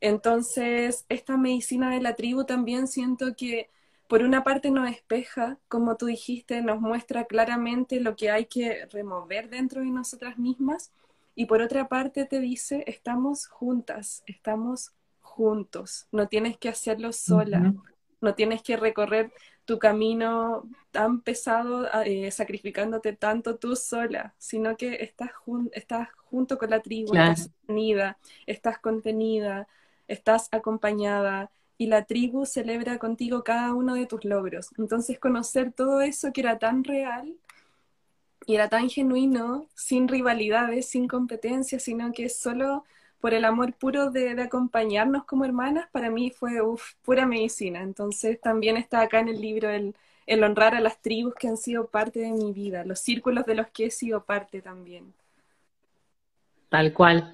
[0.00, 3.70] Entonces, esta medicina de la tribu también siento que
[4.08, 8.86] por una parte nos espeja, como tú dijiste, nos muestra claramente lo que hay que
[8.86, 10.90] remover dentro de nosotras mismas,
[11.36, 14.92] y por otra parte te dice, estamos juntas, estamos
[15.30, 17.72] juntos, no tienes que hacerlo sola,
[18.20, 19.32] no tienes que recorrer
[19.64, 25.30] tu camino tan pesado, eh, sacrificándote tanto tú sola, sino que estás,
[25.72, 29.68] estás junto con la tribu, estás unida, estás contenida,
[30.08, 34.70] estás acompañada y la tribu celebra contigo cada uno de tus logros.
[34.76, 37.36] Entonces conocer todo eso que era tan real
[38.46, 42.84] y era tan genuino, sin rivalidades, sin competencia, sino que solo
[43.20, 46.52] por el amor puro de, acompañarnos como hermanas, para mí fue
[47.04, 47.82] pura medicina.
[47.82, 49.94] Entonces también está acá en el libro el,
[50.44, 53.66] honrar a las tribus que han sido parte de mi vida, los círculos de los
[53.68, 55.12] que he sido parte también.
[56.68, 57.32] Tal cual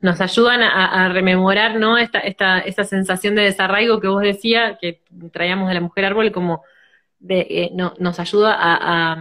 [0.00, 1.98] nos ayudan a, rememorar ¿no?
[1.98, 5.00] esta, esta, esta, sensación de desarraigo que vos decías, que
[5.32, 6.62] traíamos de la mujer árbol, como
[7.18, 9.16] de, eh, no, nos ayuda a,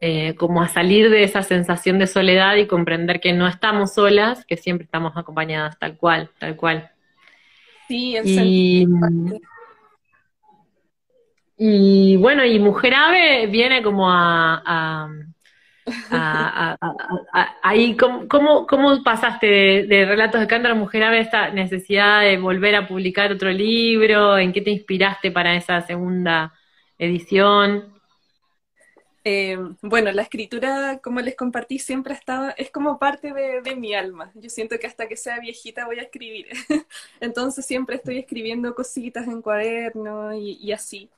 [0.00, 4.44] eh, como a salir de esa sensación de soledad y comprender que no estamos solas,
[4.46, 6.90] que siempre estamos acompañadas, tal cual, tal cual.
[7.88, 8.86] Sí, y,
[11.56, 15.08] y bueno, y Mujer Ave viene como a
[17.62, 19.46] ahí, ¿cómo, cómo, pasaste
[19.86, 24.38] de, Relatos de Cántaro Mujer a esta necesidad de volver a publicar otro libro?
[24.38, 26.52] ¿En qué te inspiraste para esa segunda
[26.98, 27.99] edición?
[29.24, 34.32] Eh, bueno, la escritura, como les compartí, siempre estaba, es como parte de, mi alma.
[34.34, 36.48] Yo siento que hasta que sea viejita voy a escribir.
[37.20, 41.10] Entonces siempre estoy escribiendo cositas en cuaderno y, y así.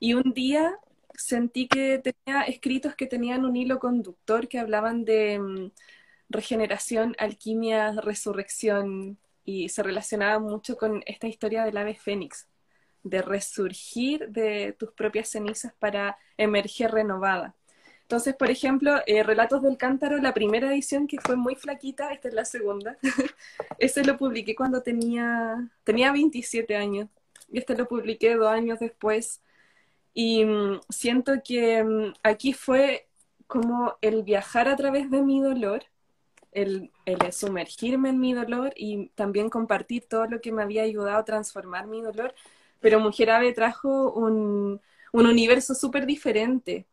[0.00, 0.78] Y un día
[1.14, 5.70] sentí que tenía escritos que tenían un hilo conductor que hablaban de mm,
[6.28, 12.48] regeneración, alquimia, resurrección y se relacionaba mucho con esta historia del ave fénix,
[13.08, 17.54] de resurgir de tus propias cenizas para emerger renovada.
[18.02, 22.28] Entonces, por ejemplo, eh, Relatos del Cántaro, la primera edición que fue muy flaquita, esta
[22.28, 22.96] es la segunda,
[23.78, 27.08] ese lo publiqué cuando tenía, tenía 27 años
[27.50, 29.40] y este lo publiqué dos años después
[30.14, 33.06] y mm, siento que mm, aquí fue
[33.46, 35.84] como el viajar a través de mi dolor,
[36.52, 36.90] el,
[37.32, 41.86] sumergirme en mi dolor y también compartir todo lo que me había ayudado a transformar
[41.86, 42.34] mi dolor.
[42.80, 44.80] Pero Mujer Ave trajo un,
[45.12, 46.86] un universo súper diferente,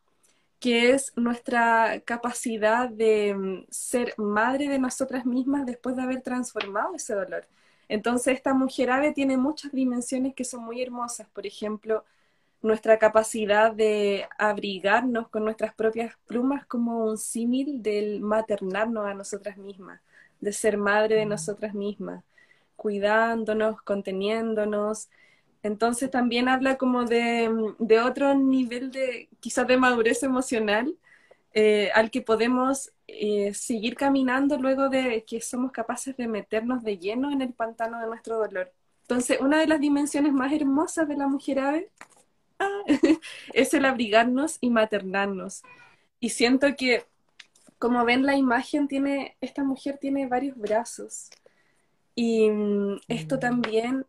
[0.60, 6.96] que es nuestra capacidad de mm, ser madre de nosotras mismas después de haber transformado
[6.96, 7.46] ese dolor.
[7.90, 11.28] Entonces esta Mujer Ave tiene muchas dimensiones que son muy hermosas.
[11.34, 12.06] Por ejemplo,
[12.62, 19.58] nuestra capacidad de abrigarnos con nuestras propias plumas como un símil del maternarnos a nosotras
[19.58, 20.00] mismas,
[20.40, 21.30] de ser madre de mm.
[21.30, 22.24] nosotras mismas,
[22.78, 25.10] cuidándonos, conteniéndonos.
[25.64, 27.50] Entonces también habla como de,
[28.06, 30.94] otro nivel de quizás de madurez emocional
[31.54, 36.98] eh, al que podemos eh, seguir caminando luego de que somos capaces de meternos de
[36.98, 38.74] lleno en el pantano de nuestro dolor.
[39.04, 41.90] Entonces, una de las dimensiones más hermosas de la mujer ave
[43.54, 45.64] es el abrigarnos y maternarnos.
[46.20, 47.06] Y siento que,
[47.80, 51.30] como ven la imagen, tiene, esta mujer tiene varios brazos.
[52.16, 53.40] Y mm, esto mm.
[53.40, 54.06] también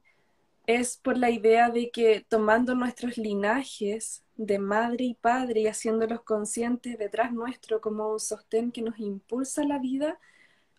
[0.67, 6.23] es por la idea de que tomando nuestros linajes de madre y padre y haciéndolos
[6.23, 10.19] conscientes detrás nuestro como un sostén que nos impulsa la vida,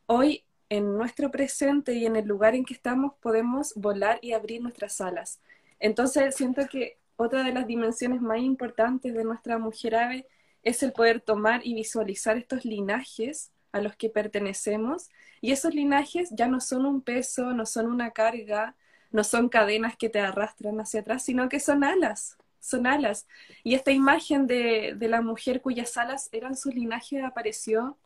[0.08, 4.62] hoy en nuestro presente y en el lugar en que estamos podemos volar y abrir
[4.62, 5.40] nuestras alas.
[5.80, 10.28] Entonces siento que otra de las dimensiones más importantes de nuestra mujer ave
[10.64, 15.10] es el poder tomar y visualizar estos linajes a los que pertenecemos.
[15.42, 18.76] Y esos linajes ya no son un peso, no son una carga,
[19.16, 23.28] no son cadenas que te arrastran hacia atrás, sino que son alas, son alas.
[23.64, 27.98] Y esta imagen de, de la mujer cuyas alas eran sus linajes apareció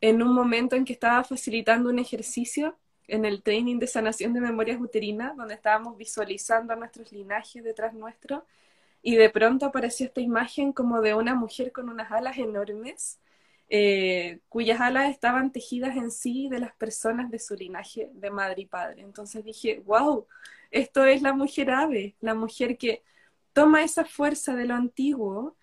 [0.00, 2.76] en un momento en que estaba facilitando un ejercicio
[3.08, 7.94] en el training de sanación de memorias uterinas, donde estábamos visualizando a nuestros linajes detrás
[7.94, 8.44] nuestro,
[9.02, 13.18] y de pronto apareció esta imagen como de una mujer con unas alas enormes,
[13.68, 18.62] eh, cuyas alas estaban tejidas en sí de las personas de su linaje de madre
[18.62, 19.02] y padre.
[19.02, 20.26] Entonces dije, wow,
[20.70, 23.02] esto es la mujer ave, la mujer que
[23.52, 25.56] toma esa fuerza de lo antiguo,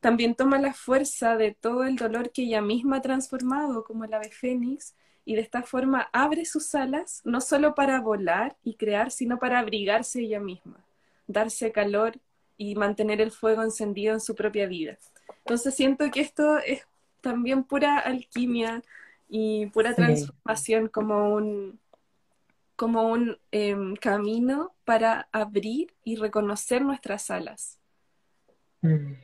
[0.00, 4.14] también toma la fuerza de todo el dolor que ella misma ha transformado como el
[4.14, 4.94] ave fénix,
[5.24, 9.58] y de esta forma abre sus alas, no solo para volar y crear, sino para
[9.58, 10.84] abrigarse ella misma,
[11.26, 12.18] darse calor
[12.56, 14.98] y mantener el fuego encendido en su propia vida.
[15.38, 16.86] Entonces siento que esto es
[17.24, 18.82] también pura alquimia
[19.28, 21.80] y pura transformación como un,
[22.76, 27.80] como un em, camino para abrir y reconocer nuestras alas.
[28.82, 29.14] Mm.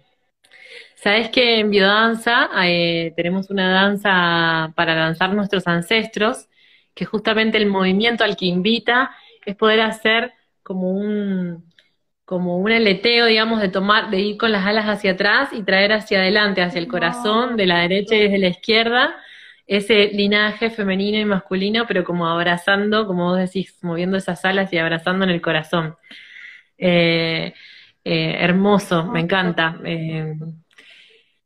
[0.95, 6.49] Sabes que en biodanza eh, tenemos una danza para lanzar nuestros ancestros,
[6.95, 9.11] que justamente el movimiento al que invita
[9.45, 10.33] es poder hacer
[10.63, 11.70] como un,
[12.31, 15.93] como un aleteo, digamos, de tomar, de ir con las alas hacia atrás y traer
[15.93, 19.17] hacia adelante, hacia el corazón, de la derecha y desde la izquierda,
[19.67, 24.79] ese linaje femenino y masculino, pero como abrazando, como vos decís, moviendo esas alas y
[24.79, 25.97] abrazando en el corazón.
[26.79, 27.53] Eh,
[28.05, 29.81] eh, hermoso, me encanta.
[29.85, 30.37] Eh,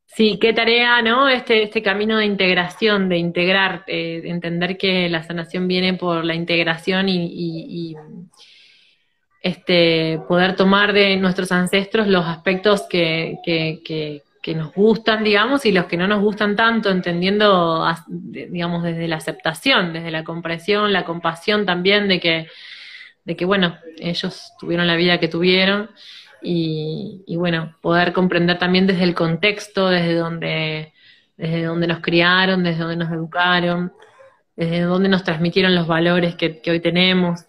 [0.05, 1.31] sí, qué tarea, ¿no?
[1.31, 6.35] Este, este camino de integración, de integrar, de entender que la sanación viene por la
[6.35, 7.97] integración y
[9.45, 14.23] este, poder tomar de nuestros ancestros los aspectos que, que,
[14.55, 19.93] nos gustan, digamos, y los que no nos gustan tanto, entendiendo, digamos, desde la aceptación,
[19.93, 22.49] desde la comprensión, la compasión también de que,
[23.25, 25.91] de que bueno, ellos tuvieron la vida que tuvieron
[26.41, 30.95] y, bueno, poder comprender también desde el contexto, desde donde,
[31.37, 33.93] desde donde nos criaron, desde donde nos educaron,
[34.57, 37.45] desde donde nos transmitieron los valores que, que hoy tenemos.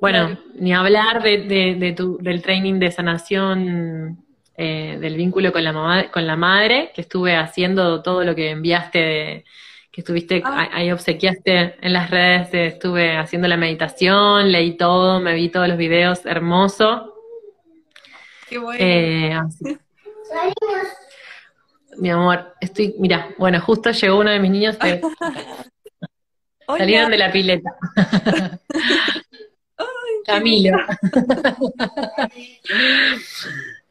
[0.00, 4.24] Bueno, ni hablar de, tu, del training de sanación
[4.56, 8.50] eh, del vínculo con la, mamá, con la madre, que estuve haciendo todo lo que
[8.50, 9.44] enviaste,
[9.90, 10.68] que estuviste, ah.
[10.72, 15.76] ahí obsequiaste en las redes, estuve haciendo la meditación, leí todo, me vi todos los
[15.76, 17.14] videos, hermoso.
[18.48, 18.78] Qué bueno.
[18.80, 19.40] Eh,
[21.98, 24.76] mi amor, estoy, mira, bueno, justo llegó uno de mis niños,
[26.66, 27.76] salieron de la pileta.
[30.28, 30.78] Camilo.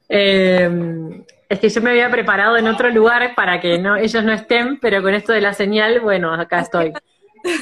[0.09, 4.31] Em, es que yo me había preparado en otro lugar para que no, ellos no
[4.31, 6.93] estén, pero con esto de la señal, bueno, acá estoy.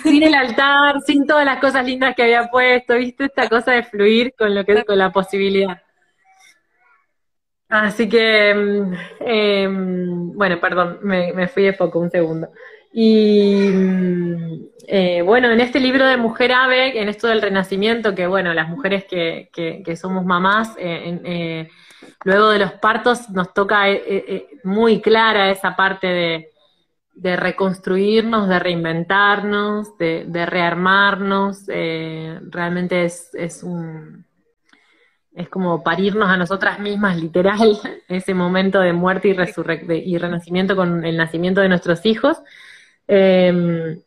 [0.04, 3.26] Sin el altar, sin todas las cosas lindas que había puesto, ¿viste?
[3.26, 5.82] Esta cosa de fluir con lo que con la posibilidad.
[7.68, 12.50] Así que, em, em, bueno, perdón, me, me fui de foco un segundo.
[12.94, 13.72] Y
[14.88, 18.70] eh, bueno, en este libro de Mujer Ave, en esto del renacimiento, que bueno, las
[18.70, 21.70] mujeres que, que, somos mamás, eh, eh,
[22.24, 23.86] luego de los partos nos toca
[24.64, 26.50] muy clara esa parte de,
[27.14, 31.66] de reconstruirnos, de reinventarnos, de, de rearmarnos.
[31.68, 34.26] realmente es, es un
[35.36, 37.78] es como parirnos a nosotras mismas, literal,
[38.08, 42.42] ese momento de muerte y, y renacimiento con el nacimiento de nuestros hijos.
[43.08, 44.00] Em,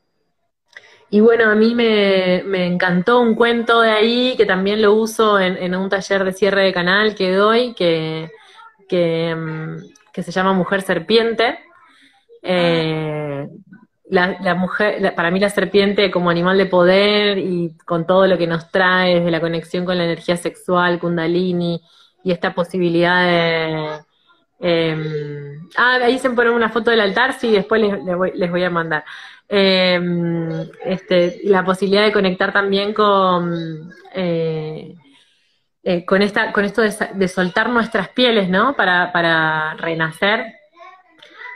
[1.10, 5.74] y bueno, a mí me, encantó un cuento de ahí que también lo uso en,
[5.74, 8.30] un taller de cierre de canal que doy, que,
[8.88, 9.78] que, em,
[10.12, 11.60] se llama Mujer Serpiente.
[12.42, 13.48] Eh,
[14.10, 18.46] la, mujer, para mí la serpiente como animal de poder y con todo lo que
[18.46, 21.80] nos trae desde la conexión con la energía sexual, kundalini
[22.24, 24.00] y esta posibilidad de,
[24.60, 29.04] eh, ah, ahí se pone una foto del altar, sí, después les, voy, a mandar.
[29.50, 34.94] Em, este, la posibilidad de conectar también con, eh,
[35.82, 38.76] eh, con, esta, con esto de, soltar nuestras pieles, ¿no?
[38.76, 40.44] Para, para renacer.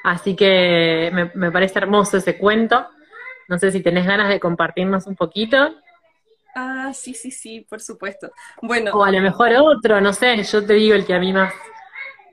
[0.04, 2.88] Así que me, me, parece hermoso ese cuento.
[3.48, 5.74] No sé si tenés ganas de compartirnos un poquito.
[6.54, 8.30] Ah, sí, sí, sí, por supuesto.
[8.62, 8.92] Bueno.
[8.92, 11.52] O a lo mejor otro, no sé, yo te digo el que a mí más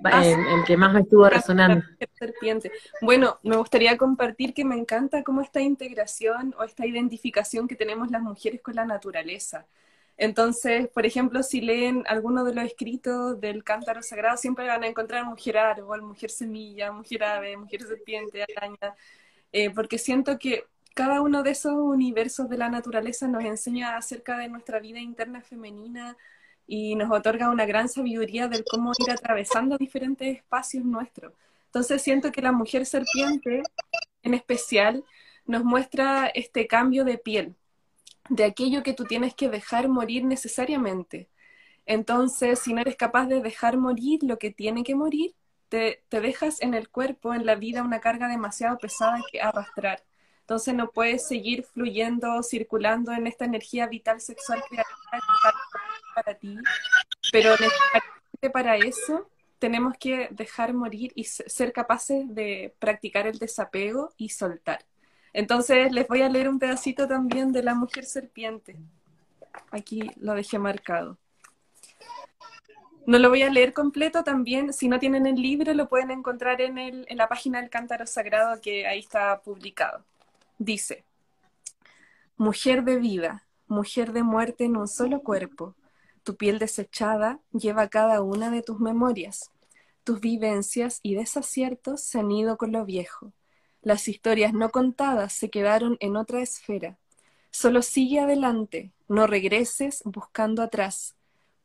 [0.04, 1.86] Ah, el, que más me estuvo resonando.
[2.14, 2.72] Serpiente.
[3.02, 8.10] Bueno, me gustaría compartir que me encanta cómo esta integración o esta identificación que tenemos
[8.10, 9.66] las mujeres con la naturaleza.
[10.16, 14.88] Entonces, por ejemplo, si leen alguno de los escritos del cántaro sagrado, siempre van a
[14.88, 18.96] encontrar mujer árbol, mujer semilla, mujer ave, mujer serpiente, araña,
[19.52, 24.38] eh, porque siento que cada uno de esos universos de la naturaleza nos enseña acerca
[24.38, 26.18] de nuestra vida interna femenina,
[26.72, 31.34] y nos otorga una gran sabiduría del cómo ir atravesando diferentes espacios nuestros.
[31.66, 33.64] Entonces siento que la mujer serpiente
[34.22, 35.04] en especial
[35.48, 37.56] nos muestra este cambio de piel,
[38.30, 41.28] de aquello que tú tienes que dejar morir necesariamente.
[41.88, 45.34] Entonces, si no eres capaz de dejar morir lo que tiene que morir,
[45.70, 50.04] te, te dejas en el cuerpo, en la vida, una carga demasiado pesada que arrastrar.
[50.42, 55.00] Entonces no puedes seguir fluyendo, circulando en esta energía vital sexual creativa
[56.24, 56.58] para ti.
[57.32, 57.56] Pero
[58.52, 64.86] para eso tenemos que dejar morir y ser capaces de practicar el desapego y soltar.
[65.34, 68.78] Entonces les voy a leer un pedacito también de la mujer serpiente.
[69.72, 71.18] Aquí lo dejé marcado.
[73.06, 76.62] No lo voy a leer completo también, si no tienen el libro lo pueden encontrar
[76.62, 80.06] en, el, en la página del Cántaro Sagrado que ahí está publicado.
[80.58, 81.04] Dice,
[82.38, 85.76] mujer de vida, mujer de muerte en un solo cuerpo,
[86.24, 89.52] tu piel desechada lleva cada una de tus memorias.
[90.04, 93.34] Tus vivencias y desaciertos se han ido con lo viejo.
[93.82, 96.98] Las historias no contadas se quedaron en otra esfera.
[97.52, 101.16] Solo sigue adelante, no regreses buscando atrás,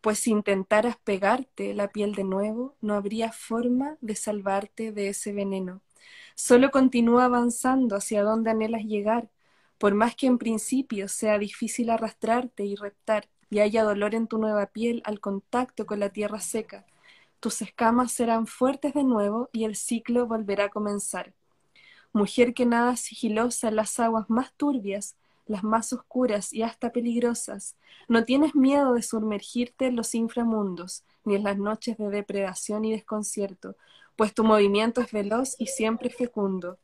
[0.01, 5.33] pues si intentaras pegarte la piel de nuevo, no habría forma de salvarte de ese
[5.33, 5.81] veneno.
[6.35, 9.31] Solo continúa avanzando hacia donde anhelas llegar,
[9.79, 14.39] por más que en principio sea difícil arrastrarte y reptar y haya dolor en tu
[14.39, 16.85] nueva piel al contacto con la tierra seca.
[17.41, 21.33] Tus escamas serán fuertes de nuevo y el ciclo volverá a comenzar.
[22.13, 25.17] Mujer que nada sigilosa en las aguas más turbias,
[25.47, 27.77] las más oscuras y hasta peligrosas,
[28.09, 32.93] no tienes miedo de sumergirte en los inframundos, ni en las noches de depredación y
[32.93, 33.77] desconcierto,
[34.17, 36.79] pues tu movimiento es veloz y siempre fecundo.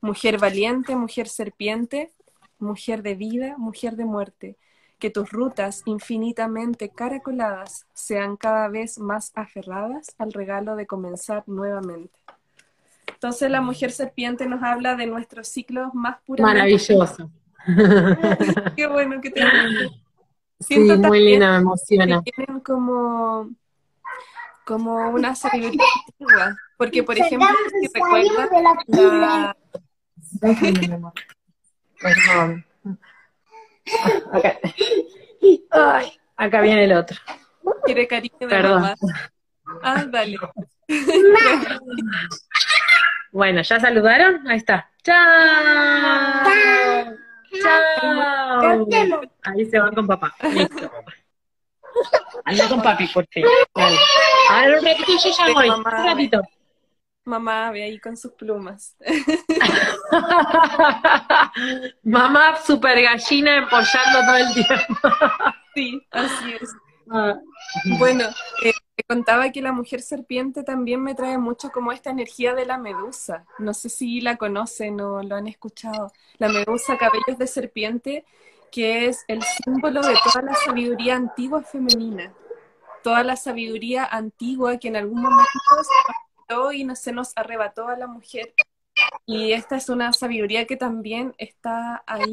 [0.00, 2.12] Mujer valiente, mujer serpiente,
[2.58, 4.56] mujer de vida, mujer de muerte,
[4.98, 12.18] que tus rutas infinitamente caracoladas sean cada vez más aferradas al regalo de comenzar nuevamente.
[13.06, 16.42] Entonces la mujer serpiente nos habla de nuestros ciclos más puros.
[16.42, 17.30] Maravilloso.
[18.76, 19.42] Qué bueno que te
[20.60, 22.22] Sí, muy linda, me emociona.
[22.22, 23.50] tienen como,
[24.64, 27.48] como una sabiduría antigua, porque, por ejemplo,
[27.80, 28.48] si recuerdas
[29.02, 29.56] la...
[32.00, 32.64] Perdón.
[34.32, 34.58] Acá.
[35.70, 37.16] Ay, acá viene el otro.
[37.84, 38.82] Quiere cariño de Perdón.
[38.82, 38.94] mamá.
[39.82, 40.38] Ah, dale.
[43.32, 44.46] Bueno, ¿ya saludaron?
[44.48, 44.90] Ahí está.
[45.02, 46.44] ¡Chao!
[47.62, 49.20] ¡Chao!
[49.44, 50.34] Ahí se van con papá.
[50.42, 50.90] Listo.
[52.44, 53.44] Anda con papi, por fin.
[53.74, 53.96] Dale.
[54.50, 55.68] A ver, un ratito yo ya voy.
[55.70, 56.42] Un ratito.
[57.26, 58.96] Mamá, ve ahí con sus plumas.
[62.04, 65.08] Mamá super gallina empollando todo el tiempo.
[65.74, 66.72] Sí, así es.
[67.10, 67.34] Ah,
[67.98, 68.24] Bueno,
[68.64, 72.64] eh, te contaba que la mujer serpiente también me trae mucho como esta energía de
[72.66, 73.44] la medusa.
[73.58, 76.12] No sé si la conocen o lo han escuchado.
[76.38, 78.24] La medusa, cabellos de serpiente,
[78.70, 82.32] que es el símbolo de toda la sabiduría antigua femenina.
[83.02, 85.52] Toda la sabiduría antigua que en algún momento
[86.46, 88.54] quitó y se nos arrebató a la mujer.
[89.26, 92.32] Y esta es una sabiduría que también está ahí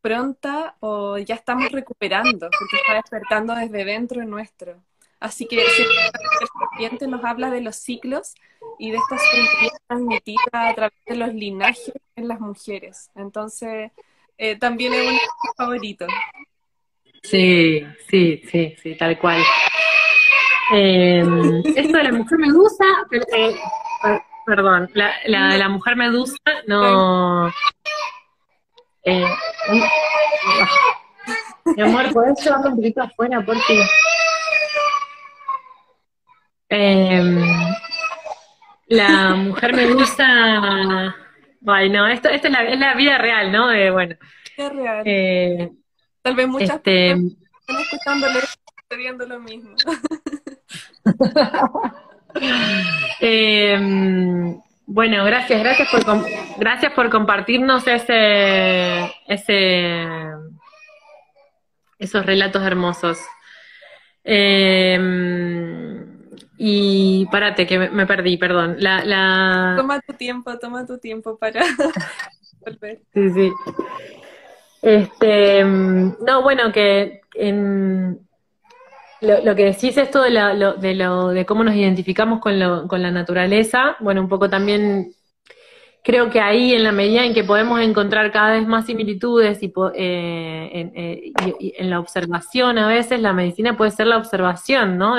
[0.00, 4.82] pronta o ya estamos recuperando, porque está despertando desde dentro de nuestro.
[5.20, 8.34] Así que el serpiente nos habla de los ciclos
[8.78, 13.10] y de esta sabiduría transmitida a través de los linajes en las mujeres.
[13.14, 13.92] Entonces,
[14.36, 16.08] eh, también es uno de mis favoritos.
[17.22, 19.40] Sí, sí, sí, sí, tal cual.
[20.74, 21.22] Eh,
[21.76, 23.56] esto de la mujer medusa, pero, eh,
[24.02, 27.48] per- perdón, la, la de la mujer medusa no.
[29.04, 29.24] Eh,
[29.70, 29.82] un-
[31.76, 33.42] mi amor, ¿podés llevarlo un poquito afuera?
[33.44, 33.82] Porque.
[36.70, 37.22] Eh,
[38.86, 41.14] la mujer medusa.
[41.66, 43.66] Ay, no, esto, esto es, la, es la vida real, ¿no?
[43.92, 44.16] Bueno.
[44.56, 45.02] Es real.
[45.04, 45.70] Eh,
[46.22, 47.14] Tal vez muchas este,
[47.66, 49.74] personas están están viendo lo mismo.
[53.20, 53.78] Eh,
[54.86, 56.24] bueno, gracias, gracias por
[56.58, 60.06] gracias por compartirnos ese, ese
[61.98, 63.18] esos relatos hermosos.
[64.24, 64.98] Eh,
[66.58, 68.76] y párate, que me, perdí, perdón.
[68.78, 71.60] La, la, Toma tu tiempo, toma tu tiempo para
[72.60, 73.02] volver.
[73.12, 73.52] Sí, sí.
[74.80, 78.20] Este, mm, no, bueno, que en,
[79.22, 82.88] lo, que decís esto de, la- lo- de, lo, de cómo nos identificamos con, lo,
[82.88, 85.12] con la naturaleza, bueno, un poco también
[86.04, 89.72] creo que ahí en la medida en que podemos encontrar cada vez más similitudes y,
[89.94, 91.32] eh, en, eh,
[91.78, 95.16] en la observación a veces, la medicina puede ser la observación, ¿no?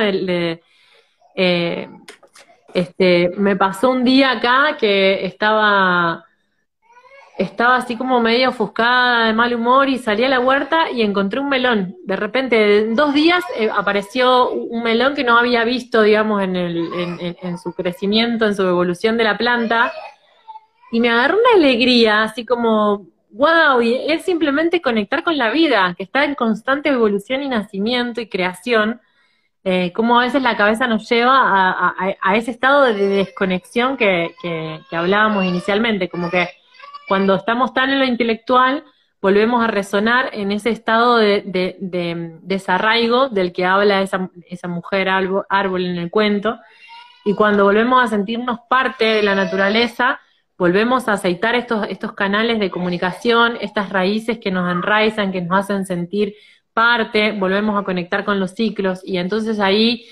[1.36, 1.89] Eh,
[2.74, 6.26] este, me pasó un día acá que estaba
[7.38, 11.39] estaba así como medio ofuscada, de mal humor, y salí a la huerta y encontré
[11.39, 11.95] un melón.
[12.05, 16.55] De repente, en dos días eh, apareció un melón que no había visto, digamos, en,
[16.55, 19.91] el, en, su crecimiento, en su evolución de la planta,
[20.91, 25.95] y me agarró una alegría, así como, wow, y es simplemente conectar con la vida,
[25.97, 29.01] que está en constante evolución y nacimiento y creación,
[29.63, 34.95] eh, como a veces la cabeza nos lleva a, ese estado de desconexión que, que
[34.95, 36.49] hablábamos inicialmente, como que
[37.14, 38.84] cuando estamos tan en lo intelectual,
[39.22, 41.76] volvemos a resonar en ese estado de,
[42.41, 46.57] desarraigo del que habla esa, mujer árbol, en el cuento,
[47.24, 50.22] y cuando volvemos a sentirnos parte de la naturaleza,
[50.57, 55.59] volvemos a aceitar estos, estos canales de comunicación, estas raíces que nos enraizan, que nos
[55.59, 56.34] hacen sentir
[56.74, 60.07] parte, volvemos a conectar con los ciclos, y entonces ahí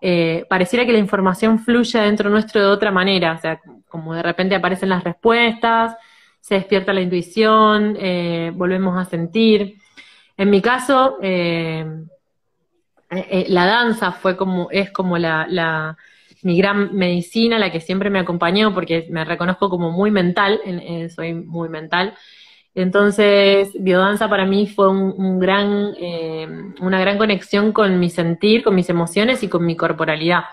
[0.00, 4.22] eh, pareciera que la información fluye dentro nuestro de otra manera, o sea, como de
[4.22, 5.96] repente aparecen las respuestas,
[6.46, 9.78] se despierta la intuición, eh, volvemos a sentir.
[10.36, 11.84] En mi caso, eh,
[13.10, 15.96] eh, la danza fue como, es como la,
[16.42, 20.60] mi gran medicina, la que siempre me acompañó, porque me reconozco como muy mental,
[21.12, 22.14] soy muy mental.
[22.76, 25.96] Entonces, biodanza para mí fue un, gran,
[26.80, 30.44] una gran conexión con mi sentir, con mis emociones y con mi corporalidad.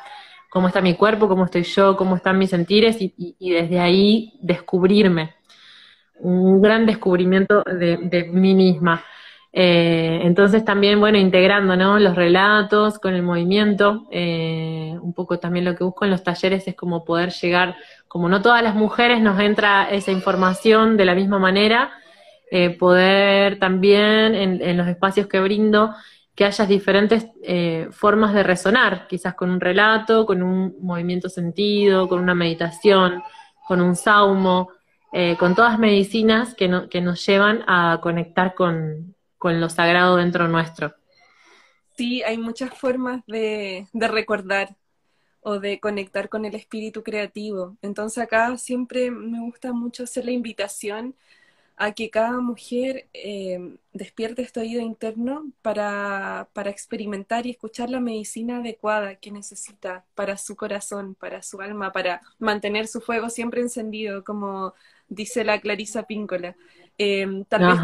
[0.50, 5.36] Cómo está mi cuerpo, cómo estoy yo, cómo están mis sentires y desde ahí descubrirme
[6.20, 9.04] un gran descubrimiento de, mí misma.
[9.52, 12.00] Eh, entonces también, bueno, integrando ¿no?
[12.00, 16.68] los relatos con el movimiento, eh, un poco también lo que busco en los talleres
[16.68, 17.76] es como poder llegar,
[18.08, 21.92] como no todas las mujeres nos entra esa información de la misma manera,
[22.50, 25.94] eh, poder también en, en, los espacios que brindo
[26.36, 27.28] que haya diferentes
[27.92, 33.22] formas de resonar, quizás con un relato, con un movimiento sentido, con una meditación,
[33.68, 34.70] con un saumo,
[35.16, 40.96] eh, con todas medicinas que, que, nos llevan a conectar con, lo sagrado dentro nuestro.
[41.96, 44.76] Sí, hay muchas formas de, recordar
[45.42, 47.78] o de conectar con el espíritu creativo.
[47.84, 51.14] Entonces acá siempre me gusta mucho hacer la invitación
[51.76, 58.00] a que cada mujer eh, despierte este oído interno para, para, experimentar y escuchar la
[58.00, 63.62] medicina adecuada que necesita para su corazón, para su alma, para mantener su fuego siempre
[63.62, 64.74] encendido, como
[65.14, 66.56] dice la Clarisa Píncola.
[66.98, 67.80] Em, tal vez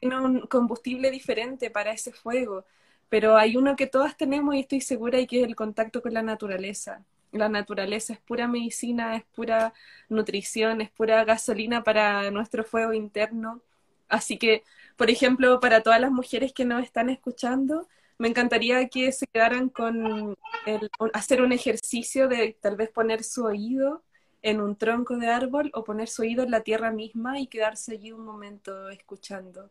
[0.00, 2.64] tiene un combustible diferente para ese fuego,
[3.08, 6.14] pero hay uno que todas tenemos y estoy segura y que es el contacto con
[6.14, 7.02] la naturaleza.
[7.32, 9.74] La naturaleza es pura medicina, es pura
[10.08, 13.60] nutrición, es pura gasolina para nuestro fuego interno.
[14.08, 14.64] Así que,
[14.96, 17.86] por ejemplo, para todas las mujeres que nos están escuchando,
[18.18, 23.44] me encantaría que se quedaran con el, hacer un ejercicio de tal vez poner su
[23.44, 24.02] oído
[24.42, 27.92] en un tronco de árbol o poner su oído en la tierra misma y quedarse
[27.92, 29.70] allí un momento escuchando.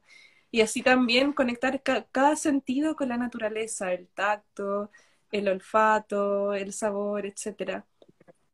[0.51, 4.91] Y así también conectar cada sentido con la naturaleza, el tacto,
[5.31, 7.83] el olfato, el sabor, etc.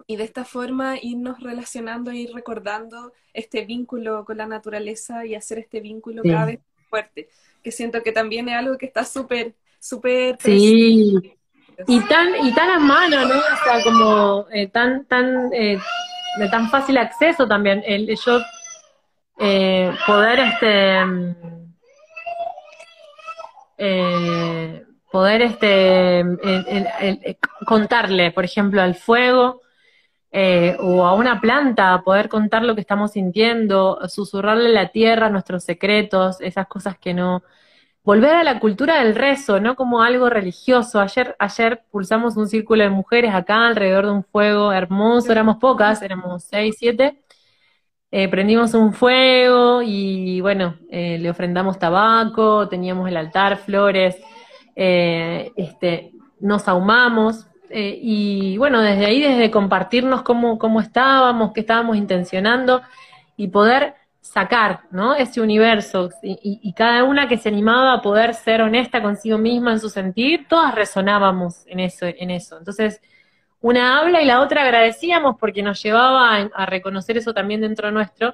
[0.07, 5.59] Y de esta forma irnos relacionando ir recordando este vínculo con la naturaleza y hacer
[5.59, 7.30] este vínculo cada vez más fuerte,
[7.64, 10.38] que siento que también es algo que está súper, súper...
[10.39, 11.36] Sí,
[11.88, 13.36] y tan, y tan a mano, ¿no?
[13.36, 15.80] O sea, como eh, tan, tan, eh,
[16.38, 17.84] de tan fácil acceso también.
[17.86, 18.10] El,
[19.40, 21.00] eh, poder este
[25.12, 26.24] poder este
[27.66, 29.62] contarle, por ejemplo, al fuego
[30.80, 35.64] o a una planta, poder contar lo que estamos sintiendo, susurrarle a la tierra nuestros
[35.64, 37.44] secretos, esas cosas que no,
[38.04, 40.99] volver a la cultura del rezo, no como algo religioso.
[40.99, 46.01] Ayer, ayer pulsamos un círculo de mujeres acá alrededor de un fuego hermoso, éramos pocas,
[46.01, 47.24] éramos seis, siete.
[48.12, 54.18] Eh, prendimos un fuego y bueno, eh, le ofrendamos tabaco, teníamos el altar, flores,
[54.76, 61.97] eh, este, nos ahumamos y bueno, desde ahí, desde compartirnos cómo, cómo estábamos, qué estábamos
[61.97, 62.84] intencionando
[63.36, 63.95] y poder
[64.34, 65.14] sacar, ¿no?
[65.14, 69.80] Ese universo y, cada una que se animaba a poder ser honesta consigo misma en
[69.80, 72.58] su sentir, todas resonábamos en eso, en eso.
[72.58, 73.00] Entonces,
[73.62, 78.34] una habla y la otra agradecíamos porque nos llevaba a, reconocer eso también dentro nuestro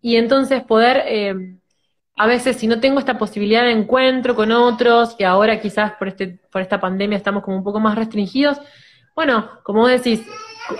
[0.00, 1.34] y entonces poder, eh,
[2.16, 6.08] a veces si no tengo esta posibilidad de encuentro con otros, que ahora quizás por,
[6.08, 8.58] este, por esta pandemia estamos como un poco más restringidos,
[9.14, 10.26] bueno, como decís,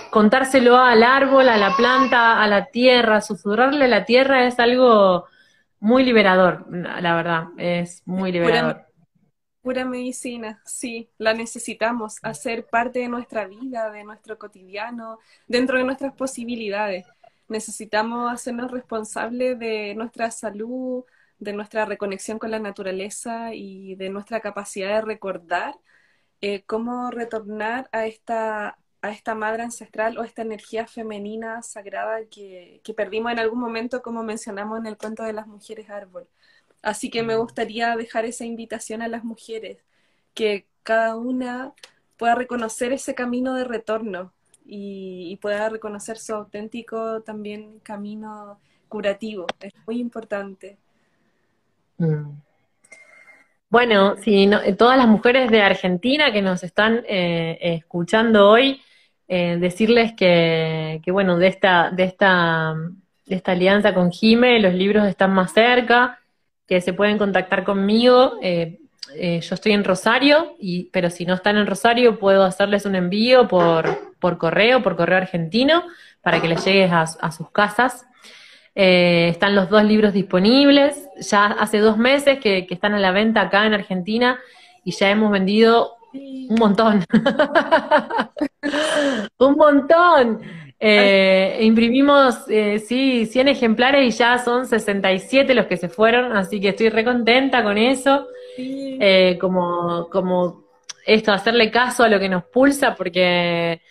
[0.09, 5.25] contárselo al árbol, a la planta, a la tierra, susurrarle a la tierra es algo
[5.79, 8.85] muy liberador, la verdad, es muy liberador.
[9.61, 15.83] Pura, medicina, sí, la necesitamos hacer parte de nuestra vida, de nuestro cotidiano, dentro de
[15.83, 17.05] nuestras posibilidades.
[17.47, 21.03] necesitamos hacernos responsables de nuestra salud,
[21.37, 25.75] de nuestra reconexión con la naturaleza y de nuestra capacidad de recordar
[26.41, 32.81] eh, cómo retornar a esta, a esta madre ancestral o esta energía femenina sagrada que,
[32.83, 36.27] que perdimos en algún momento, como mencionamos en el cuento de las mujeres árbol.
[36.81, 39.77] Así que me gustaría dejar esa invitación a las mujeres,
[40.33, 41.73] que cada una
[42.17, 44.33] pueda reconocer ese camino de retorno
[44.65, 49.45] y, pueda reconocer su auténtico también camino curativo.
[49.59, 50.77] Es muy importante.
[51.97, 52.31] Mm.
[53.69, 58.81] Bueno, si todas las mujeres de Argentina que nos están eh, escuchando hoy,
[59.27, 62.75] eh, decirles que, bueno, de esta, de esta,
[63.25, 66.19] de esta alianza con Jime, los libros están más cerca,
[66.67, 68.33] que se pueden contactar conmigo.
[68.41, 68.79] Eh,
[69.15, 70.55] eh, yo estoy en Rosario,
[70.91, 75.17] pero si no están en Rosario, puedo hacerles un envío por, por correo, por correo
[75.17, 75.83] argentino,
[76.21, 78.05] para que les llegue a, sus casas.
[78.73, 81.07] Están los dos libros disponibles.
[81.19, 84.39] Ya hace dos meses que, están a la venta acá en Argentina
[84.83, 85.95] y ya hemos vendido
[86.49, 87.05] un montón.
[89.39, 90.41] un montón.
[90.79, 96.59] Eh, imprimimos, eh, sí, 100 ejemplares y ya son 67 los que se fueron, así
[96.59, 98.27] que estoy recontenta con eso.
[98.57, 100.65] Eh, como, como
[101.05, 103.81] esto, hacerle caso a lo que nos pulsa, porque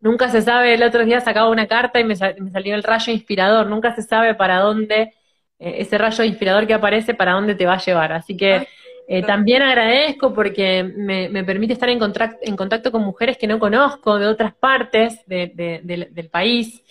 [0.00, 3.66] nunca se sabe, el otro día sacaba una carta y me, salió el rayo inspirador,
[3.66, 5.14] nunca se sabe para dónde,
[5.58, 8.12] ese rayo inspirador que aparece, para dónde te va a llevar.
[8.12, 8.66] Así que...
[9.06, 12.00] Eh, también agradezco porque me, permite estar en,
[12.42, 16.82] en, contacto con mujeres que no conozco de otras partes del país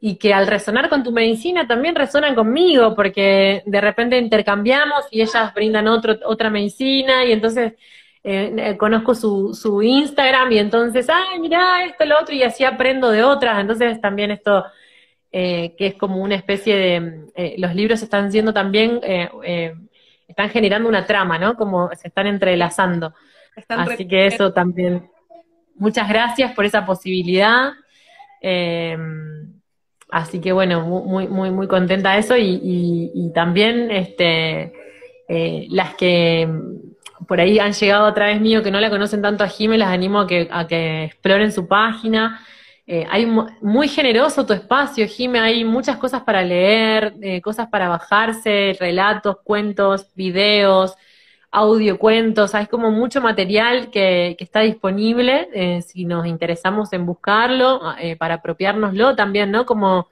[0.00, 5.22] y que al resonar con tu medicina también resonan conmigo porque de repente intercambiamos y
[5.22, 7.74] ellas brindan otro, otra medicina y entonces
[8.24, 12.64] eh, eh, conozco su, su Instagram y entonces, ay, mira esto, lo otro y así
[12.64, 13.60] aprendo de otras.
[13.60, 14.64] Entonces también esto...
[15.30, 19.00] que es como una especie de, los libros están siendo también
[20.32, 21.56] están generando una trama, ¿no?
[21.56, 23.14] Como se están entrelazando.
[23.68, 25.08] Así que eso también.
[25.76, 27.72] Muchas gracias por esa posibilidad.
[28.40, 28.96] Eh,
[30.10, 34.72] así que bueno, muy, muy, muy contenta de eso y, también este,
[35.28, 36.48] eh, las que
[37.26, 39.88] por ahí han llegado a través mío que no la conocen tanto a Jimé, las
[39.88, 42.44] animo a que, a que exploren su página,
[42.86, 47.88] eh, hay muy generoso tu espacio, Jime, hay muchas cosas para leer, eh, cosas para
[47.88, 50.94] bajarse, relatos, cuentos, videos,
[51.52, 57.80] audio cuentos, hay como mucho material que, está disponible eh, si nos interesamos en buscarlo,
[58.18, 59.64] para apropiárnoslo también, ¿no?
[59.66, 60.08] Como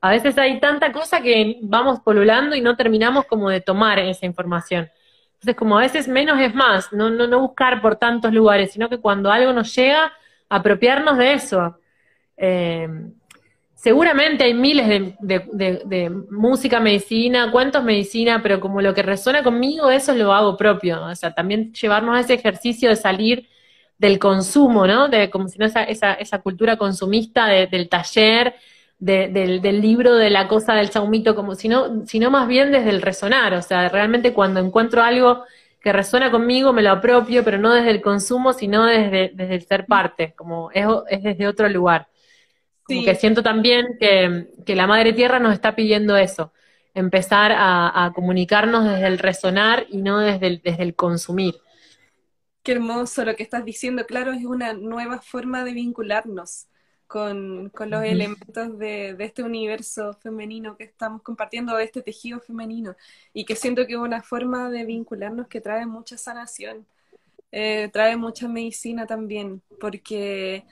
[0.00, 4.26] a veces hay tanta cosa que vamos polulando y no terminamos como de tomar esa
[4.26, 4.90] información.
[5.34, 8.88] Entonces, como a veces menos es más, no, no, no buscar por tantos lugares, sino
[8.88, 10.12] que cuando algo nos llega,
[10.48, 11.78] apropiarnos de eso.
[12.44, 12.88] Eh,
[13.76, 20.12] seguramente hay miles de, música, medicina, cuentos medicina, pero como lo que resuena conmigo, eso
[20.14, 21.04] lo hago propio.
[21.04, 23.48] O sea, también llevarnos a ese ejercicio de salir
[23.96, 25.08] del consumo, ¿no?
[25.08, 28.56] De como si no esa, esa, cultura consumista del taller,
[28.98, 33.02] del, libro, de la cosa del chaumito, como si no, sino más bien desde el
[33.02, 33.54] resonar.
[33.54, 35.44] O sea, realmente cuando encuentro algo
[35.80, 39.62] que resuena conmigo, me lo apropio, pero no desde el consumo, sino desde, desde el
[39.62, 42.08] ser parte, como es desde otro lugar.
[42.84, 46.52] Como que siento también que, la Madre Tierra nos está pidiendo eso,
[46.94, 51.54] empezar a, comunicarnos desde el resonar y no desde el, desde el consumir.
[52.62, 56.68] Qué hermoso lo que estás diciendo, claro, es una nueva forma de vincularnos
[57.12, 62.96] con, los elementos de, este universo femenino que estamos compartiendo, de este tejido femenino,
[63.34, 66.86] y que siento que es una forma de vincularnos que trae mucha sanación,
[67.50, 70.64] eh, trae mucha medicina también, porque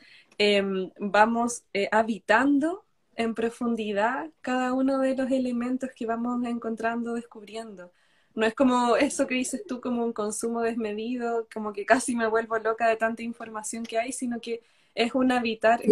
[0.43, 7.93] Em, vamos eh, habitando en profundidad cada uno de los elementos que vamos encontrando, descubriendo.
[8.35, 12.27] No es como eso que dices tú, como un consumo desmedido, como que casi me
[12.27, 14.63] vuelvo loca de tanta información que hay, sino que
[14.95, 15.83] es un habitar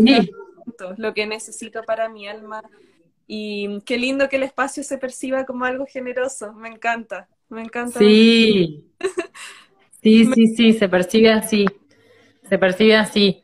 [0.97, 2.63] lo que necesito para mi alma.
[3.27, 7.99] Y qué lindo que el espacio se perciba como algo generoso, me encanta, me encanta.
[7.99, 8.83] Sí,
[10.03, 11.67] sí, sí, sí, se percibe así,
[12.49, 13.43] se percibe así.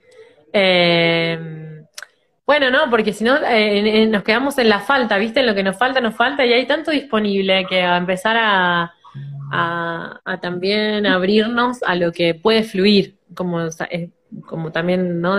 [0.57, 1.37] Eh,
[2.47, 5.41] bueno, no, porque si no eh, nos quedamos en la falta, ¿viste?
[5.41, 8.95] En lo que nos falta, nos falta y hay tanto disponible que a empezar a,
[9.51, 13.67] a, también abrirnos a lo que puede fluir, como,
[14.47, 15.37] como también, ¿no?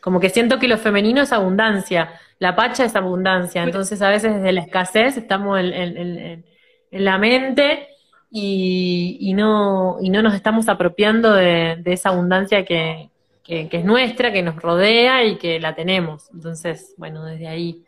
[0.00, 4.36] como que siento que lo femenino es abundancia, la pacha es abundancia, entonces a veces
[4.36, 6.44] desde la escasez estamos en,
[6.92, 7.88] la mente
[8.30, 13.10] y, y, no, y no nos estamos apropiando de esa abundancia que,
[13.46, 16.28] que, es nuestra, que nos rodea y que la tenemos.
[16.32, 17.84] Entonces, bueno, desde ahí.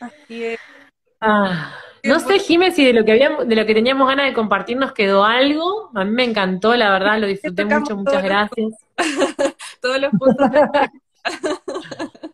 [0.00, 0.60] Así es.
[1.20, 4.34] Ah, no sé, Jiménez, si de lo que habíamos, de lo que teníamos ganas de
[4.34, 5.90] compartir nos quedó algo.
[5.94, 8.72] A mí me encantó, la verdad, lo disfruté mucho, muchas gracias.
[9.80, 10.50] Todos los puntos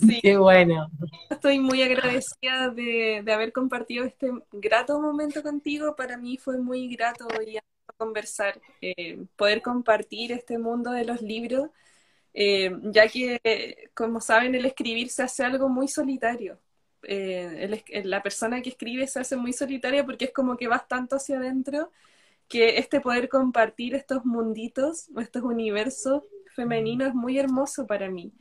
[0.00, 0.20] Sí.
[0.22, 0.88] Qué bueno.
[1.28, 5.94] Estoy muy agradecida de, haber compartido este grato momento contigo.
[5.94, 7.58] Para mí fue muy grato hoy
[7.96, 11.70] conversar, eh, poder compartir este mundo de los libros,
[12.34, 16.58] eh, ya que, como saben, el escribir se hace algo muy solitario.
[17.02, 21.16] Eh, la persona que escribe se hace muy solitaria porque es como que vas tanto
[21.16, 21.92] hacia adentro
[22.48, 26.22] que este poder compartir estos munditos, estos universos
[26.54, 28.32] femeninos es muy hermoso para mí.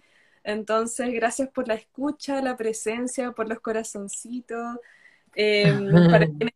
[0.44, 4.78] Entonces, gracias por la escucha, la presencia, por los corazoncitos.
[5.36, 5.74] Eh,
[6.12, 6.54] para quienes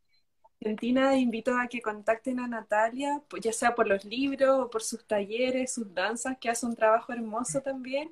[0.61, 5.05] Argentina, invito a que contacten a Natalia, ya sea por los libros o por sus
[5.05, 8.11] talleres, sus danzas, que hace un trabajo hermoso también.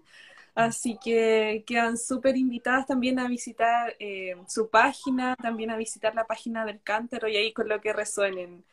[0.55, 6.25] Así que quedan súper invitadas también a visitar eh, su página, también a visitar la
[6.25, 8.63] página del Cántaro y ahí con lo que resuenen.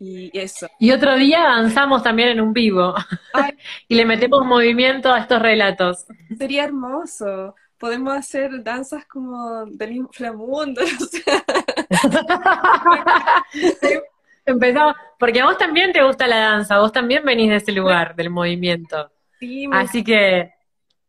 [0.00, 0.66] Y eso.
[0.80, 2.92] Y otro día avanzamos también en un vivo
[3.88, 6.06] y le metemos movimiento a estos relatos.
[6.36, 7.54] Sería hermoso.
[7.78, 10.82] Podemos hacer danzas como del inframundo.
[14.44, 18.16] Empezamos, porque a vos también te gusta la danza, vos también venís de ese lugar,
[18.16, 19.12] del movimiento.
[19.38, 20.52] Sí, Así que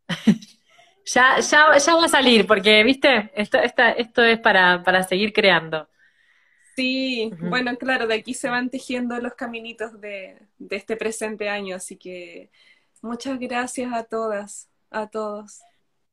[1.06, 5.88] ya, ya, ya va a salir, porque, viste, esto, esto es para, para seguir creando.
[6.76, 10.36] Sí, bueno, claro, de aquí se van tejiendo los caminitos de,
[10.70, 12.50] este presente año, así que
[13.00, 15.60] muchas gracias a todas, a todos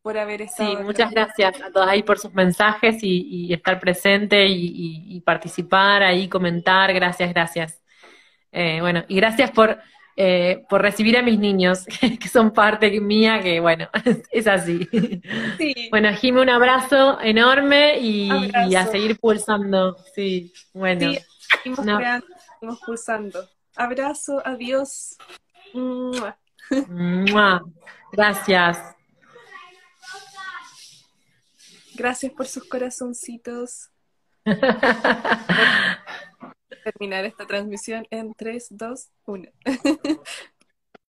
[0.02, 0.78] por haber estado.
[0.78, 6.28] Sí, muchas gracias a todas ahí por sus mensajes y, estar presente y, participar ahí,
[6.28, 7.82] comentar, gracias, gracias.
[8.52, 9.78] Eh, bueno, y gracias por
[10.18, 11.86] eh, por recibir a mis niños,
[12.20, 13.90] que son parte mía, que bueno,
[14.32, 14.88] es así.
[15.90, 18.30] Bueno, Jimmy, un abrazo enorme y,
[18.76, 19.96] a seguir pulsando.
[20.14, 21.14] Sí, bueno.
[21.64, 23.48] seguimos pulsando.
[23.76, 25.18] Abrazo, adiós.
[28.12, 28.96] Gracias.
[32.02, 33.92] Gracias por sus corazoncitos.
[36.84, 39.52] terminar esta transmisión en 3, 2, 1.